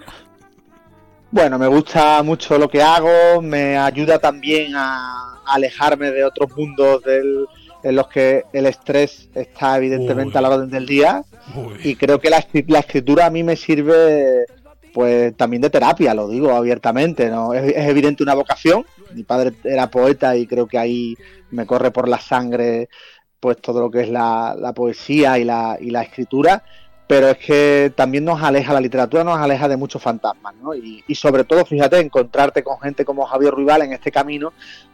[1.30, 7.02] Bueno, me gusta mucho lo que hago, me ayuda también a alejarme de otros mundos
[7.04, 7.46] del
[7.82, 11.24] en los que el estrés está evidentemente a la orden del día.
[11.82, 14.46] Y creo que la, escritura a mí me sirve
[14.92, 17.54] pues también de terapia, lo digo abiertamente, ¿no?
[17.54, 21.16] Es, evidente una vocación, mi padre era poeta y creo que ahí
[21.50, 22.88] me corre por la sangre
[23.40, 26.62] pues todo lo que es la, poesía y la, y la escritura,
[27.06, 30.74] pero es que también nos aleja, la literatura nos aleja de muchos fantasmas, ¿no?
[30.74, 34.52] Y, y sobre todo, fíjate, encontrarte con gente como Javier Ruibal en este camino,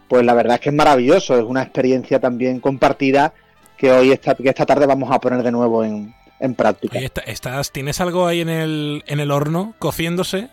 [0.08, 3.32] pues la verdad es que es maravilloso, es una experiencia también compartida
[3.76, 6.14] que hoy esta, que esta tarde vamos a poner de nuevo en,
[6.56, 6.98] práctica.
[6.98, 10.48] estás, ¿Tienes algo ahí en el, en el horno cociéndose?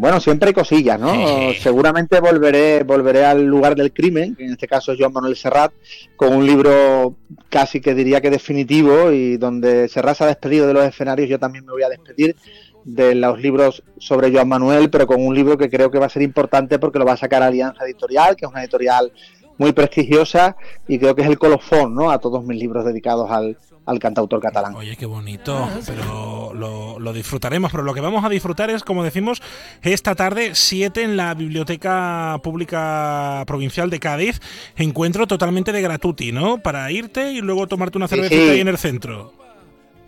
[0.00, 1.12] Bueno, siempre hay cosillas, ¿no?
[1.60, 5.72] Seguramente volveré, volveré al lugar del crimen, que en este caso es Joan Manuel Serrat,
[6.16, 7.16] con un libro
[7.50, 11.38] casi que diría que definitivo y donde Serrat se ha despedido de los escenarios, yo
[11.38, 12.34] también me voy a despedir
[12.82, 16.08] de los libros sobre Joan Manuel, pero con un libro que creo que va a
[16.10, 19.12] ser importante porque lo va a sacar Alianza Editorial, que es una editorial
[19.58, 20.56] muy prestigiosa
[20.88, 22.10] y creo que es el colofón ¿no?
[22.10, 23.58] a todos mis libros dedicados al,
[23.90, 24.74] al cantautor catalán.
[24.74, 29.02] Oye, qué bonito, pero lo, lo, disfrutaremos, pero lo que vamos a disfrutar es, como
[29.02, 29.42] decimos,
[29.82, 34.40] esta tarde 7 en la Biblioteca Pública Provincial de Cádiz,
[34.76, 36.58] encuentro totalmente de gratuiti, ¿no?
[36.58, 39.32] Para irte y luego tomarte una cervecita ahí en el centro.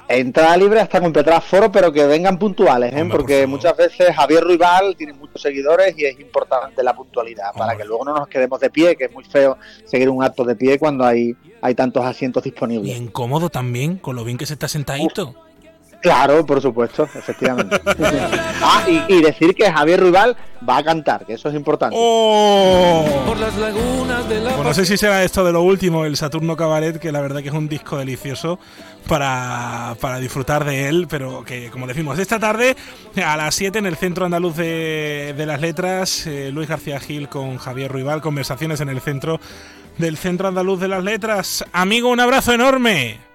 [0.08, 3.06] Entrada libre hasta completar foro, pero que vengan puntuales, ¿eh?
[3.10, 7.84] porque muchas veces Javier Ruibal tiene muchos seguidores y es importante la puntualidad, para que
[7.84, 10.78] luego no nos quedemos de pie, que es muy feo seguir un acto de pie
[10.78, 12.94] cuando hay, hay tantos asientos disponibles.
[12.94, 15.34] Y incómodo también, con lo bien que se está sentadito.
[16.02, 17.80] Claro, por supuesto, efectivamente.
[18.60, 20.36] ah, y, decir que Javier Ruibal
[20.68, 21.94] va a cantar, que eso es importante.
[21.96, 23.04] Oh.
[23.24, 24.56] Por las lagunas de la...
[24.56, 27.48] no sé si será esto de lo último, el Saturno Cabaret, que la verdad que
[27.48, 28.58] es un disco delicioso
[29.06, 32.76] para, disfrutar de él, pero que, como decimos, esta tarde
[33.24, 37.58] a las 7 en el Centro Andaluz de, las Letras, eh, Luis García Gil con
[37.58, 39.38] Javier Ruibal, conversaciones en el centro
[39.99, 41.64] del Centro Andaluz de las Letras.
[41.72, 43.32] Amigo, un abrazo enorme.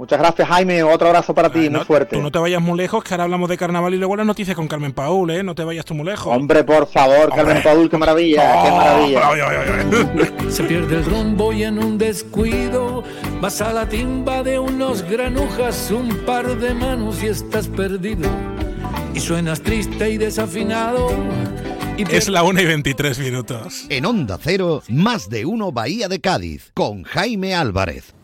[0.00, 0.82] Muchas gracias, Jaime.
[0.82, 2.16] Otro abrazo para ti, muy fuerte.
[2.16, 4.56] Tú no te vayas muy lejos, que ahora hablamos de carnaval y luego las noticias
[4.56, 5.42] con Carmen Paul, ¿eh?
[5.42, 6.34] No te vayas tú muy lejos.
[6.34, 10.50] Hombre, por favor, Carmen Paul, qué maravilla, qué maravilla.
[10.50, 13.04] Se pierde el rumbo y en un descuido
[13.42, 18.30] vas a la timba de unos granujas, un par de manos y estás perdido.
[19.12, 21.10] Y suenas triste y desafinado.
[22.08, 23.86] Es la 1 y 23 minutos.
[23.88, 28.14] En Onda Cero, más de uno Bahía de Cádiz, con Jaime Álvarez.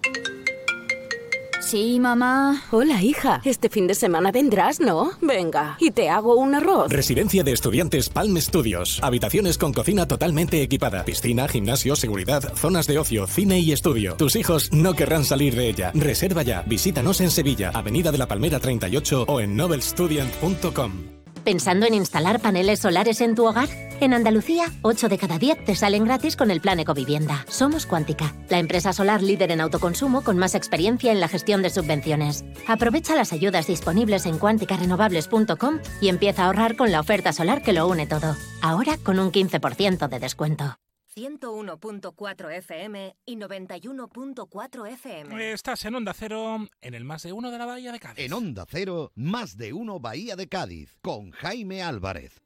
[1.60, 2.62] Sí, mamá.
[2.70, 3.42] Hola, hija.
[3.44, 5.10] Este fin de semana vendrás, ¿no?
[5.20, 6.92] Venga, y te hago un arroz.
[6.92, 9.00] Residencia de estudiantes Palm Studios.
[9.02, 11.04] Habitaciones con cocina totalmente equipada.
[11.04, 14.14] Piscina, gimnasio, seguridad, zonas de ocio, cine y estudio.
[14.14, 15.90] Tus hijos no querrán salir de ella.
[15.92, 16.62] Reserva ya.
[16.62, 21.15] Visítanos en Sevilla, Avenida de la Palmera 38 o en nobelstudent.com.
[21.46, 23.68] ¿Pensando en instalar paneles solares en tu hogar?
[24.00, 27.46] En Andalucía, 8 de cada 10 te salen gratis con el plan Ecovivienda.
[27.48, 31.70] Somos Cuántica, la empresa solar líder en autoconsumo con más experiencia en la gestión de
[31.70, 32.44] subvenciones.
[32.66, 37.72] Aprovecha las ayudas disponibles en cuánticarenovables.com y empieza a ahorrar con la oferta solar que
[37.72, 38.34] lo une todo.
[38.60, 40.76] Ahora con un 15% de descuento.
[41.16, 45.52] 101.4 FM y 91.4 FM.
[45.52, 48.18] Estás en Onda Cero, en el más de uno de la Bahía de Cádiz.
[48.22, 52.45] En Onda Cero, más de uno Bahía de Cádiz, con Jaime Álvarez.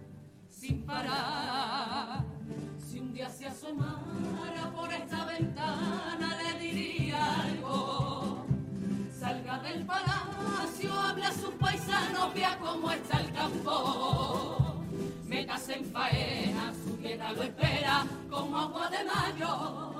[0.61, 2.23] sin parar.
[2.77, 8.45] Si un día se asomara por esta ventana, le diría algo.
[9.19, 14.85] Salga del palacio, habla a sus paisanos, vea cómo está el campo.
[15.25, 19.97] Métase en faena, su tierra lo espera como agua de mayo.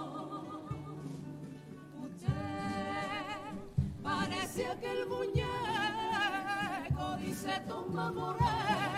[4.04, 5.48] Parece aquel muñeco,
[7.18, 8.91] dice Tomás Moreno,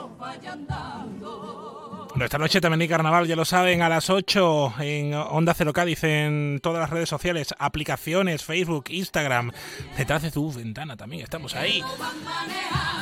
[0.00, 2.06] y que no vaya andando.
[2.10, 5.72] Bueno, esta noche también hay carnaval, ya lo saben, a las 8 en Onda Cero
[5.72, 9.52] Cádiz, en todas las redes sociales, aplicaciones, Facebook, Instagram,
[9.96, 11.84] detrás de tu ventana también, estamos ahí.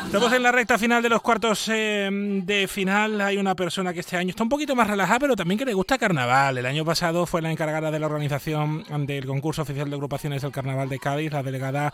[0.04, 3.20] Estamos en la recta final de los cuartos eh, de final.
[3.20, 5.74] Hay una persona que este año está un poquito más relajada, pero también que le
[5.74, 6.58] gusta carnaval.
[6.58, 10.52] El año pasado fue la encargada de la organización del concurso oficial de agrupaciones del
[10.52, 11.92] Carnaval de Cádiz, la delegada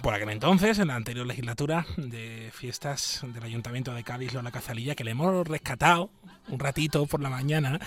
[0.00, 4.94] por aquel entonces, en la anterior legislatura de fiestas del Ayuntamiento de Cádiz, Lola Cazalilla,
[4.94, 6.10] que le hemos rescatado
[6.48, 7.78] un ratito por la mañana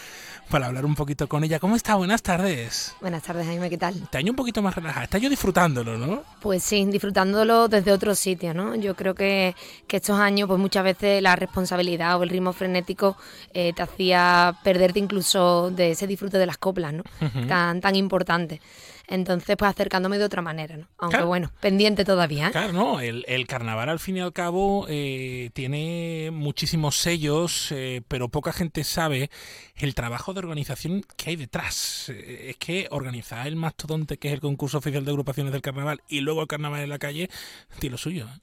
[0.49, 1.59] para hablar un poquito con ella.
[1.59, 1.95] ¿Cómo está?
[1.95, 2.95] Buenas tardes.
[3.01, 3.95] Buenas tardes, Jaime, ¿qué tal?
[3.95, 5.03] Este año un poquito más relajada.
[5.03, 6.23] Está yo disfrutándolo, ¿no?
[6.41, 8.75] Pues sí, disfrutándolo desde otro sitio, ¿no?
[8.75, 9.55] Yo creo que,
[9.87, 13.17] que estos años, pues muchas veces la responsabilidad o el ritmo frenético
[13.53, 17.03] eh, te hacía perderte incluso de ese disfrute de las coplas, ¿no?
[17.47, 18.61] Tan, tan importante.
[19.07, 20.87] Entonces, pues acercándome de otra manera, ¿no?
[20.97, 21.27] Aunque Claro.
[21.27, 22.47] bueno, pendiente todavía.
[22.47, 22.51] ¿eh?
[22.51, 28.01] Claro, no, el, el carnaval al fin y al cabo eh, tiene muchísimos sellos, eh,
[28.07, 29.29] pero poca gente sabe
[29.75, 32.09] el trabajo de organización que hay detrás.
[32.09, 36.01] Eh, es que organizar el mastodonte que es el concurso oficial de agrupaciones del carnaval
[36.07, 37.29] y luego el carnaval en la calle
[37.79, 38.25] tiene lo suyo.
[38.25, 38.39] ¿eh?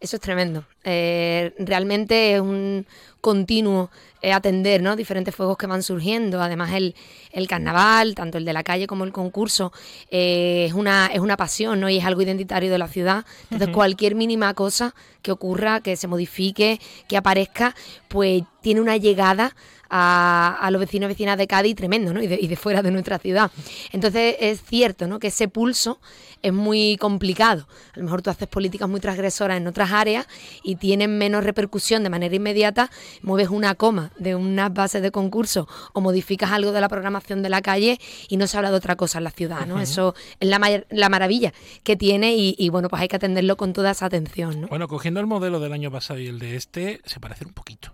[0.00, 0.64] Eso es tremendo.
[0.84, 2.86] Eh, realmente es un
[3.20, 3.90] continuo
[4.20, 4.96] eh, atender ¿no?
[4.96, 6.42] diferentes fuegos que van surgiendo.
[6.42, 6.94] Además, el,
[7.32, 9.72] el carnaval, tanto el de la calle como el concurso,
[10.10, 11.88] eh, es, una, es una pasión ¿no?
[11.88, 13.24] y es algo identitario de la ciudad.
[13.44, 17.74] Entonces, cualquier mínima cosa que ocurra, que se modifique, que aparezca,
[18.08, 19.54] pues tiene una llegada
[19.90, 22.22] a, a los vecinos y vecinas de Cádiz tremendo, ¿no?
[22.22, 23.50] Y de, y de fuera de nuestra ciudad.
[23.92, 25.18] Entonces es cierto, ¿no?
[25.18, 26.00] Que ese pulso
[26.42, 27.66] es muy complicado.
[27.94, 30.26] A lo mejor tú haces políticas muy transgresoras en otras áreas
[30.62, 32.90] y tienen menos repercusión de manera inmediata,
[33.22, 37.48] mueves una coma de unas bases de concurso o modificas algo de la programación de
[37.48, 39.80] la calle y no se habla de otra cosa en la ciudad, ¿no?
[39.80, 43.72] Eso es la, la maravilla que tiene y, y, bueno, pues hay que atenderlo con
[43.72, 44.68] toda esa atención, ¿no?
[44.68, 47.92] Bueno, cogiendo el modelo del año pasado y el de este, se parecen un poquito.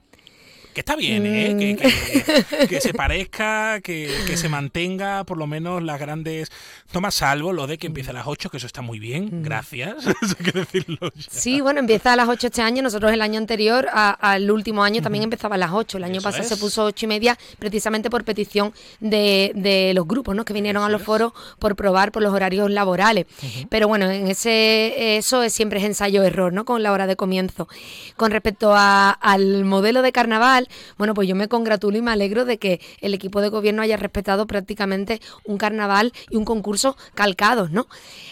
[0.80, 1.54] Que está bien, ¿eh?
[1.54, 1.58] Mm.
[1.58, 6.50] Que, que- que se parezca, que, que se mantenga por lo menos las grandes...
[6.90, 9.94] Toma salvo lo de que empiece a las 8, que eso está muy bien, gracias.
[10.22, 11.22] Eso hay que decirlo ya.
[11.30, 12.82] Sí, bueno, empieza a las 8 este año.
[12.82, 15.98] Nosotros el año anterior, a- al último año, también empezaba a las 8.
[15.98, 16.48] El año Eso pasado es.
[16.48, 20.44] se puso 8 y media precisamente por petición de, de los grupos, ¿no?
[20.46, 23.26] Que vinieron a los foros por probar por los horarios laborales.
[23.68, 26.64] Pero bueno, en ese eso es, siempre es ensayo-error, ¿no?
[26.64, 27.68] Con la hora de comienzo.
[28.16, 30.68] Con respecto a- al modelo de carnaval,
[30.98, 33.96] bueno, pues yo me congratulo y me alegro de que el equipo de gobierno haya
[33.96, 37.86] respetado prácticamente un carnaval y un concurso calcados, ¿no?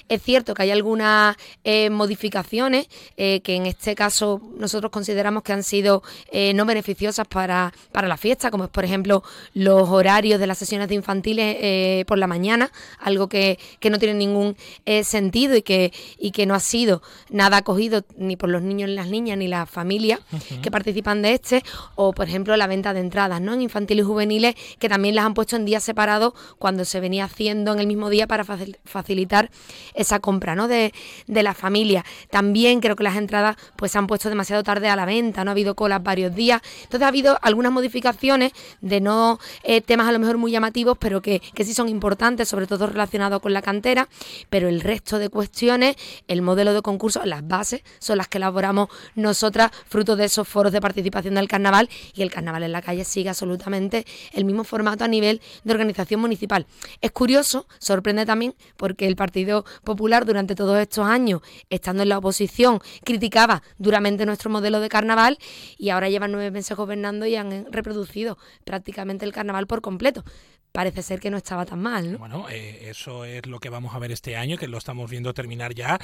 [0.08, 5.52] Es cierto que hay algunas eh, modificaciones eh, que en este caso nosotros consideramos que
[5.52, 9.22] han sido eh, no beneficiosas para, para la fiesta, como es por ejemplo
[9.54, 14.14] los horarios de las sesiones de infantiles por la mañana, algo que, que no tiene
[14.14, 14.56] ningún
[15.02, 18.94] sentido y que, y que no ha sido nada acogido ni por los niños ni
[18.94, 20.20] las niñas ni las familias
[20.62, 21.62] que participan de este,
[21.94, 23.54] o por ejemplo la venta de entradas ¿no?
[23.54, 27.26] en infantiles y juveniles, que también las han puesto en días separados cuando se venía
[27.26, 29.52] haciendo en el mismo día para facilitar
[29.94, 30.66] esa compra ¿no?
[30.66, 30.92] de,
[31.28, 32.04] de la familia.
[32.28, 35.52] También creo que las entradas pues se han puesto demasiado tarde a la venta, no
[35.52, 36.60] ha habido colas varios días.
[36.82, 38.50] Entonces ha habido algunas modificaciones
[38.80, 42.48] de no eh, temas a lo mejor muy llamativos, pero que, que sí son importantes,
[42.48, 44.08] sobre todo relacionados con la cantera,
[44.50, 45.94] pero el resto de cuestiones,
[46.26, 50.72] el modelo de concurso, las bases son las que elaboramos nosotras, fruto de esos foros
[50.72, 55.04] de participación del carnaval y el carnaval en la calle sigue absolutamente el mismo formato
[55.04, 56.66] a nivel de organización municipal.
[57.00, 62.18] Es curioso, sorprende también porque el Partido Popular durante todos estos años, estando en la
[62.18, 65.38] oposición, criticaba duramente nuestro modelo de carnaval
[65.76, 70.24] y ahora llevan nueve meses gobernando y han reproducido prácticamente el carnaval por completo
[70.72, 72.12] parece ser que no estaba tan mal.
[72.12, 72.18] ¿no?
[72.18, 75.34] Bueno, eh, eso es lo que vamos a ver este año, que lo estamos viendo
[75.34, 75.98] terminar ya,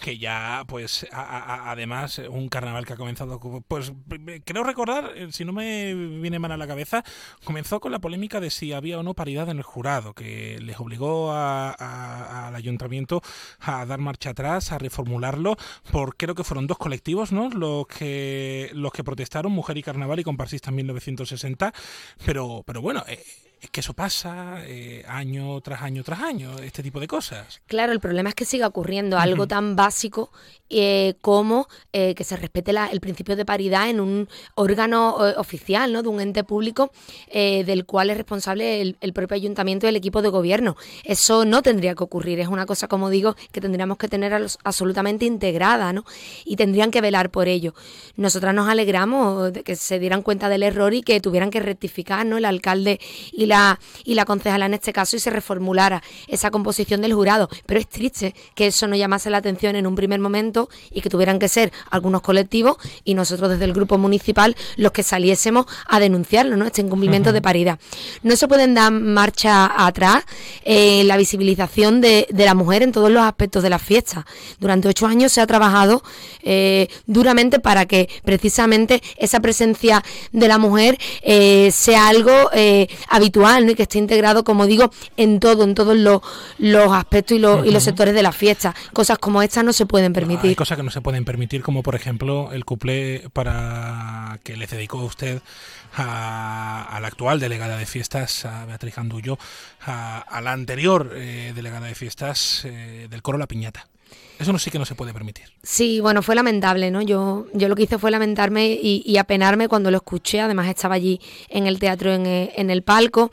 [0.00, 3.92] que ya, pues, además, un carnaval que ha comenzado, pues,
[4.44, 7.04] creo recordar, eh, si no me viene mal a la cabeza,
[7.44, 10.78] comenzó con la polémica de si había o no paridad en el jurado, que les
[10.78, 13.22] obligó al ayuntamiento
[13.60, 15.56] a dar marcha atrás, a reformularlo,
[15.90, 17.50] por creo que fueron dos colectivos, ¿no?
[17.50, 21.72] Los que, los que protestaron, Mujer y Carnaval y Comparsista en 1960,
[22.24, 23.22] pero, pero bueno, eh,
[23.60, 27.60] es que eso pasa eh, año tras año tras año, este tipo de cosas.
[27.66, 30.30] Claro, el problema es que siga ocurriendo algo tan básico
[30.70, 36.02] eh, como eh, que se respete el principio de paridad en un órgano oficial, ¿no?
[36.02, 36.90] de un ente público
[37.32, 40.76] del cual es responsable el, propio ayuntamiento y el equipo de gobierno.
[41.04, 44.32] Eso no tendría que ocurrir, es una cosa, como digo, que tendríamos que tener
[44.64, 46.04] absolutamente integrada ¿no?
[46.44, 47.74] y tendrían que velar por ello.
[48.16, 52.24] Nosotras nos alegramos de que se dieran cuenta del error y que tuvieran que rectificar
[52.24, 52.38] ¿no?
[52.38, 53.00] el alcalde
[53.32, 57.50] y la, y la concejala en este caso y se reformulara esa composición del jurado.
[57.66, 61.10] Pero es triste que eso no llamase la atención en un primer momento y que
[61.10, 66.00] tuvieran que ser algunos colectivos y nosotros desde el grupo municipal los que saliésemos a
[66.00, 66.64] denunciarlo, ¿no?
[66.64, 67.78] Este incumplimiento de paridad.
[68.22, 70.24] No se pueden dar marcha atrás
[70.64, 74.24] en la visibilización de, la mujer en todos los aspectos de la fiesta.
[74.60, 76.02] Durante ocho años se ha trabajado
[76.42, 80.02] eh, duramente para que precisamente esa presencia
[80.32, 82.32] de la mujer eh, sea algo
[83.70, 87.70] y que esté integrado, como digo, en todo, en todos los, aspectos y los, y
[87.70, 88.74] los sectores de la fiesta.
[88.92, 90.50] Cosas como estas no se pueden permitir.
[90.50, 94.66] Hay cosas que no se pueden permitir, como por ejemplo el cuplé para que le
[94.66, 95.42] dedicó a usted
[95.96, 99.38] a, la actual delegada de fiestas, a Beatriz Andullo,
[99.86, 103.86] a, la anterior eh, delegada de fiestas eh, del coro La Piñata.
[104.40, 105.44] Eso no sí que no se puede permitir.
[105.62, 107.02] Sí, bueno, fue lamentable, ¿no?
[107.02, 110.40] Yo, yo lo que hice fue lamentarme y, apenarme cuando lo escuché.
[110.40, 111.20] Además estaba allí
[111.50, 113.30] en el teatro, en, eh, el palco.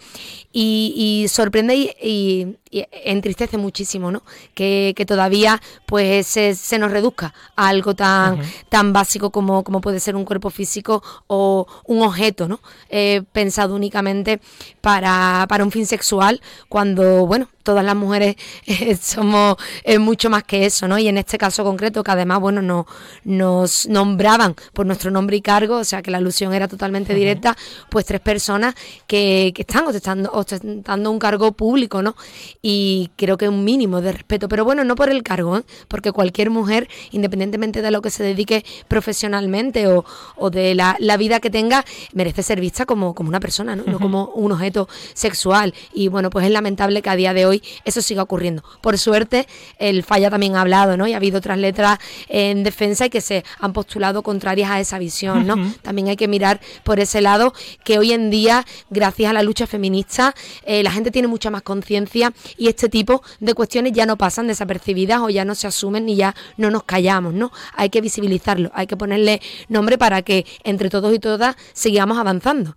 [0.52, 2.58] Y, sorprende y,
[3.06, 4.24] entristece muchísimo, ¿no?
[4.54, 10.18] Que, todavía pues se, nos reduzca a algo tan, tan básico como, como puede ser
[10.18, 12.60] un cuerpo físico o un objeto, ¿no?
[12.90, 14.42] Eh, pensado únicamente
[14.82, 19.58] para, para un fin sexual, cuando, bueno, todas las mujeres eh, somos
[20.00, 20.98] mucho más que eso, ¿no?
[20.98, 22.88] Y en este caso concreto, que además, bueno, no,
[23.26, 27.58] nos nombraban por nuestro nombre y cargo, o sea que la alusión era totalmente directa,
[27.90, 28.74] pues tres personas
[29.06, 32.16] que, que están ostentando, ostentando, un cargo público, ¿no?
[32.62, 35.64] Y creo que un mínimo de respeto, pero bueno, no por el cargo, ¿eh?
[35.90, 40.06] porque cualquier mujer, independientemente de lo que se dedique profesionalmente o,
[40.38, 41.84] o de la, la, vida que tenga,
[42.14, 43.84] merece ser vista como, como una persona, ¿no?
[43.86, 45.74] no como un objeto sexual.
[45.94, 48.64] Y bueno, pues es lamentable que a día de hoy eso siga ocurriendo.
[48.82, 49.48] Por suerte,
[49.80, 51.08] el falla también ha hablado ¿no?
[51.08, 55.00] Y ha habido otras letras en defensa y que se han postulado contrarias a esa
[55.00, 55.56] visión, ¿no?
[55.82, 57.54] También hay que mirar por ese lado
[57.84, 61.64] que hoy en día, gracias a la lucha feminista, eh, la gente tiene mucha más
[61.64, 66.06] conciencia y este tipo de cuestiones ya no pasan desapercibidas o ya no se asumen
[66.06, 67.52] ni ya no nos callamos, ¿no?
[67.74, 72.76] Hay que visibilizarlo, hay que ponerle nombre para que entre todos y todas sigamos avanzando.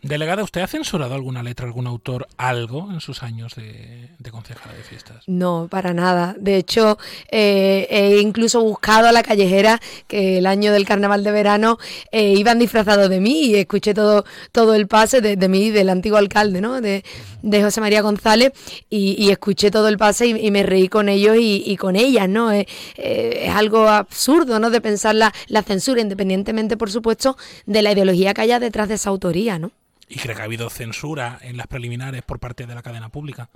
[0.00, 4.72] Delegada, ¿usted ha censurado alguna letra, algún autor, algo en sus años de, de concejala
[4.72, 5.24] de fiestas?
[5.26, 6.36] No, para nada.
[6.38, 6.98] De hecho,
[7.32, 11.78] eh, he incluso buscado a la callejera que el año del carnaval de verano
[12.12, 16.18] eh, iban disfrazados de mí y escuché todo, todo el pase de, mí, del antiguo
[16.18, 16.80] alcalde, ¿no?
[16.80, 17.02] De,
[17.42, 18.52] José María González
[18.88, 22.52] y, escuché todo el pase y, me reí con ellos y, con ellas, ¿no?
[22.52, 24.70] Eh, eh, es algo absurdo, ¿no?
[24.70, 28.94] De pensar la, la censura, independientemente, por supuesto, de la ideología que haya detrás de
[28.94, 29.72] esa autoría, ¿no?
[30.08, 33.50] ¿Y cree que ha habido censura en las preliminares por parte de la cadena pública?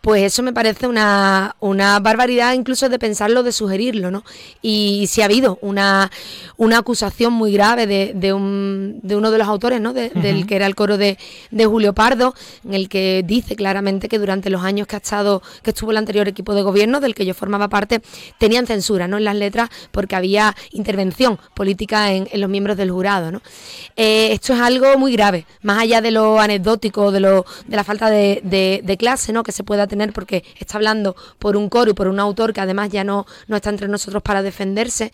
[0.00, 4.24] Pues eso me parece una, una barbaridad incluso de pensarlo, de sugerirlo, ¿no?
[4.62, 6.10] Y si ha habido una,
[6.56, 9.92] una acusación muy grave de, de, un, de uno de los autores, ¿no?
[9.92, 11.18] De, Del que era el coro de,
[11.50, 15.42] de Julio Pardo, en el que dice claramente que durante los años que ha estado,
[15.62, 18.00] que estuvo el anterior equipo de gobierno, del que yo formaba parte,
[18.38, 19.18] tenían censura, ¿no?
[19.18, 23.42] En las letras, porque había intervención política en, en los miembros del jurado, ¿no?
[23.96, 27.84] Eh, esto es algo muy grave, más allá de lo anecdótico, de lo, de la
[27.84, 29.42] falta de, de- de clase, ¿no?
[29.42, 32.62] Que se pueda tener porque está hablando por un coro y por un autor que
[32.62, 35.12] además ya no, no está entre nosotros para defenderse.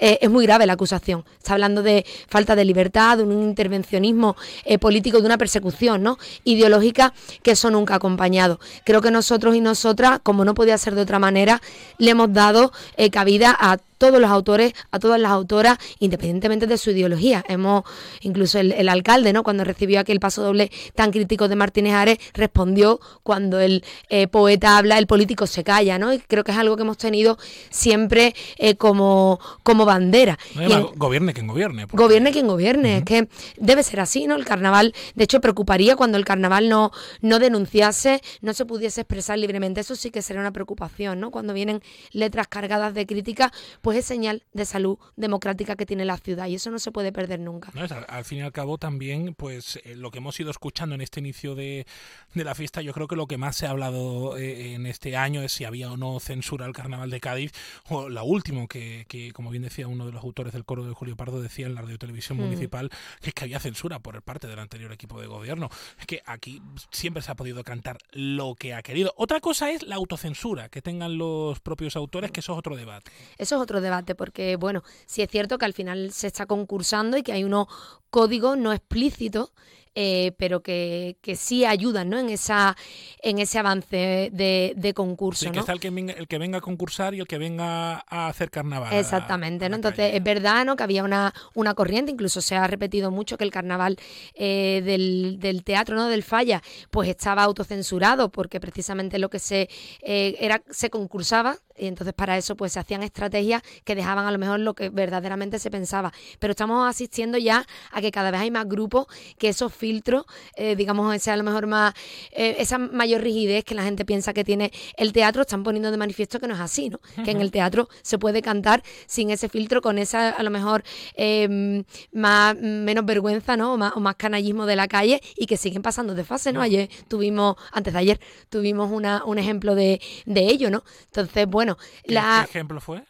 [0.00, 1.24] Eh, es muy grave la acusación.
[1.38, 6.18] Está hablando de falta de libertad, de un intervencionismo eh, político, de una persecución, ¿no?
[6.42, 8.58] Ideológica que eso nunca ha acompañado.
[8.84, 11.60] Creo que nosotros y nosotras, como no podía ser de otra manera,
[11.98, 16.76] le hemos dado eh, cabida a todos los autores, a todas las autoras, independientemente de
[16.78, 17.44] su ideología.
[17.48, 17.84] Hemos,
[18.20, 19.42] incluso el, el alcalde, ¿no?
[19.42, 24.76] Cuando recibió aquel paso doble tan crítico de Martínez Ares, respondió cuando el eh, poeta
[24.76, 26.12] habla, el político se calla, ¿no?
[26.12, 27.38] Y creo que es algo que hemos tenido
[27.70, 30.38] siempre eh, como, como bandera.
[30.54, 31.86] No, Y además, en- gobierne quien gobierne.
[31.86, 34.36] porque- Gobierne quien gobierne, es que debe ser así, ¿no?
[34.36, 36.90] El carnaval, de hecho, preocuparía cuando el carnaval no,
[37.22, 39.80] no denunciase, no se pudiese expresar libremente.
[39.80, 41.30] Eso sí que sería una preocupación, ¿no?
[41.30, 41.82] Cuando vienen
[42.12, 43.52] letras cargadas de crítica,
[43.82, 47.12] pues es señal de salud democrática que tiene la ciudad y eso no se puede
[47.12, 47.70] perder nunca.
[47.74, 47.84] ¿no?
[47.84, 50.94] Es, al, al fin y al cabo también, pues eh, lo que hemos ido escuchando
[50.94, 51.86] en este inicio de,
[52.34, 55.16] de la fiesta, yo creo que lo que más se ha hablado eh, en este
[55.16, 57.52] año es si había o no censura al carnaval de Cádiz,
[57.88, 60.92] o la última que, que, como bien decía uno de los autores del coro de
[60.94, 62.40] Julio Pardo, decía en la radio televisión Mm.
[62.42, 62.90] municipal,
[63.20, 65.68] que es que había censura por parte del anterior equipo de gobierno.
[65.98, 66.60] Es que aquí
[66.90, 69.12] siempre se ha podido cantar lo que ha querido.
[69.16, 73.10] Otra cosa es la autocensura que tengan los propios autores, que eso es otro debate.
[73.38, 77.16] Eso es otro debate, porque, bueno, sí es cierto que al final se está concursando
[77.16, 77.66] y que hay unos
[78.10, 79.52] códigos no explícitos,
[79.94, 82.18] eh, pero que, que sí ayudan ¿no?
[82.18, 82.76] en, esa,
[83.22, 85.40] en ese avance de, de concurso.
[85.44, 85.60] Sí, que ¿no?
[85.60, 88.50] está el que, venga, el que venga a concursar y el que venga a hacer
[88.50, 88.92] carnaval.
[88.92, 89.76] a- Exactamente, ¿no?
[89.76, 90.76] Entonces es verdad, ¿no?
[90.76, 93.96] Que había una, una corriente, incluso se ha repetido mucho que el carnaval
[94.34, 96.08] eh, del, del teatro, ¿no?
[96.08, 99.68] Del Falla, pues estaba autocensurado porque precisamente lo que se
[100.02, 104.30] eh, era se concursaba y entonces para eso pues se hacían estrategias que dejaban a
[104.30, 106.12] lo mejor lo que verdaderamente se pensaba.
[106.38, 109.06] Pero estamos asistiendo ya a que cada vez hay más grupos
[109.38, 110.24] que esos filtros,
[110.56, 111.92] eh, digamos, ese a lo mejor más,
[112.30, 115.98] eh, esa mayor rigidez que la gente piensa que tiene el teatro, están poniendo de
[115.98, 117.00] manifiesto que no es así, ¿no?
[117.22, 120.84] Que en el teatro se puede cantar sin ese filtro, con esa a lo mejor
[121.16, 123.74] eh, más menos vergüenza, ¿no?
[123.74, 126.62] O más, o más canallismo de la calle y que siguen pasando de fase, ¿no?
[126.62, 130.82] Ayer tuvimos, antes de ayer, tuvimos una, un ejemplo de, de ello, ¿no?
[131.08, 133.02] Entonces, bueno, ¿Qué, la, qué ejemplo fue?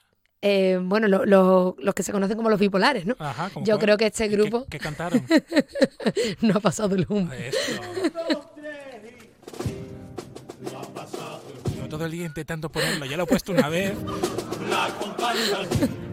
[0.46, 3.16] Eh, bueno, lo- lo- los que se conocen como los bipolares, ¿no?
[3.18, 3.84] Ajá, ¿cómo Yo fue?
[3.84, 5.24] creo que este ¿Qué- grupo qué cantaron?
[6.42, 7.30] no ha pasado el humo.
[11.76, 13.94] Yo todo el día intentando ponerlo, ya lo he puesto una vez.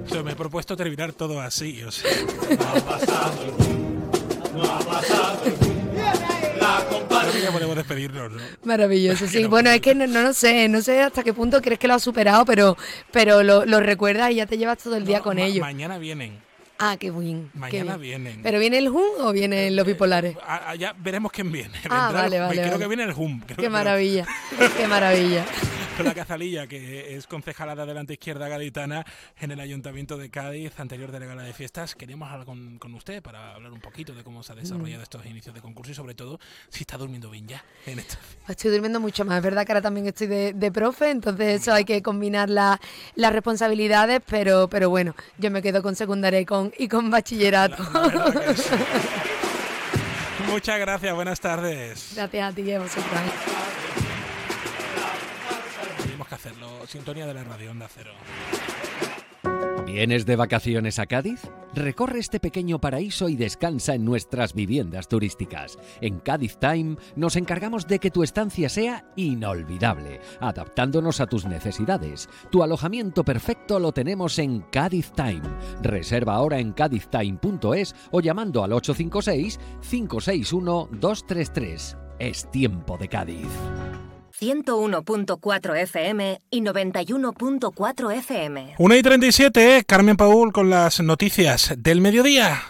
[0.06, 2.10] O sea, me he propuesto terminar todo así, o sea.
[7.42, 8.40] Ya podemos despedirnos, ¿no?
[8.64, 9.44] Maravilloso, sí.
[9.50, 11.96] Bueno, es que no, no lo sé, no sé hasta qué punto crees que lo
[11.96, 12.78] has superado, pero,
[13.12, 15.62] pero lo, lo recuerdas y ya te llevas todo el día No, con ma- ellos.
[15.62, 16.40] Mañana vienen.
[16.82, 17.50] Ah, qué bien.
[17.54, 18.24] qué Mañana bien.
[18.24, 18.44] vienen.
[18.44, 20.36] ¿Pero viene el HUM o vienen los bipolares?
[20.42, 21.74] Ah, ah, ya veremos quién viene.
[21.90, 22.84] Ah, Vendrá el- vale, vale, Creo vale.
[22.84, 24.26] que viene el creo Qué maravilla,
[24.78, 25.46] qué maravilla.
[26.02, 29.06] La Cazalilla, que es concejala de Adelante Izquierda Gaditana
[29.40, 31.94] en el Ayuntamiento de Cádiz, anterior delegada de fiestas.
[31.94, 35.04] Queríamos hablar con, con usted para hablar un poquito de cómo se han desarrollado Mm.
[35.04, 36.40] estos inicios de concurso y sobre todo
[36.70, 38.16] si está durmiendo bien ya en esto.
[38.48, 39.38] Estoy durmiendo mucho más.
[39.38, 42.80] Es verdad que ahora también estoy de, de profe, entonces eso hay que combinar la-
[43.14, 47.84] las responsabilidades, pero, pero bueno, yo me quedo con secundaria y con, y con bachillerato.
[50.48, 52.14] Muchas gracias, buenas tardes.
[52.16, 53.06] Gracias a ti vosotros.
[56.04, 56.88] Tenemos que hacerlo.
[56.88, 58.12] Sintonía de la radio Onda Cero.
[59.94, 61.42] ¿Vienes de vacaciones a Cádiz?
[61.74, 65.78] Recorre este pequeño paraíso y descansa en nuestras viviendas turísticas.
[66.00, 72.30] En Cádiz Time nos encargamos de que tu estancia sea inolvidable, adaptándonos a tus necesidades.
[72.52, 75.44] Tu alojamiento perfecto lo tenemos en Cádiz Time.
[75.82, 81.98] Reserva ahora en cadiztime.es o llamando al 856 561 233.
[82.18, 83.50] Es tiempo de Cádiz.
[84.42, 88.76] 101.4 FM y 91.4 FM.
[88.80, 92.64] 1 y 37, Carmen Paul con las noticias del mediodía.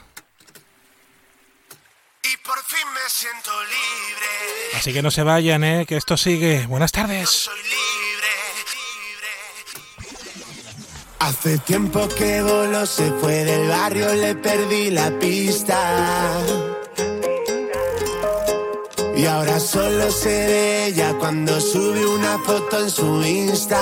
[2.23, 4.77] Y por fin me siento libre.
[4.77, 5.85] Así que no se vayan, ¿eh?
[5.87, 6.67] que esto sigue.
[6.67, 7.49] Buenas tardes.
[11.19, 16.80] Hace tiempo que voló, se fue del barrio, le perdí la pista.
[19.21, 23.77] Y ahora solo se ve ella cuando sube una foto en su Insta.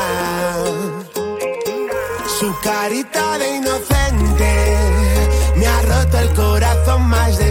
[2.38, 4.78] Su carita de inocente
[5.56, 7.49] me ha roto el corazón más de.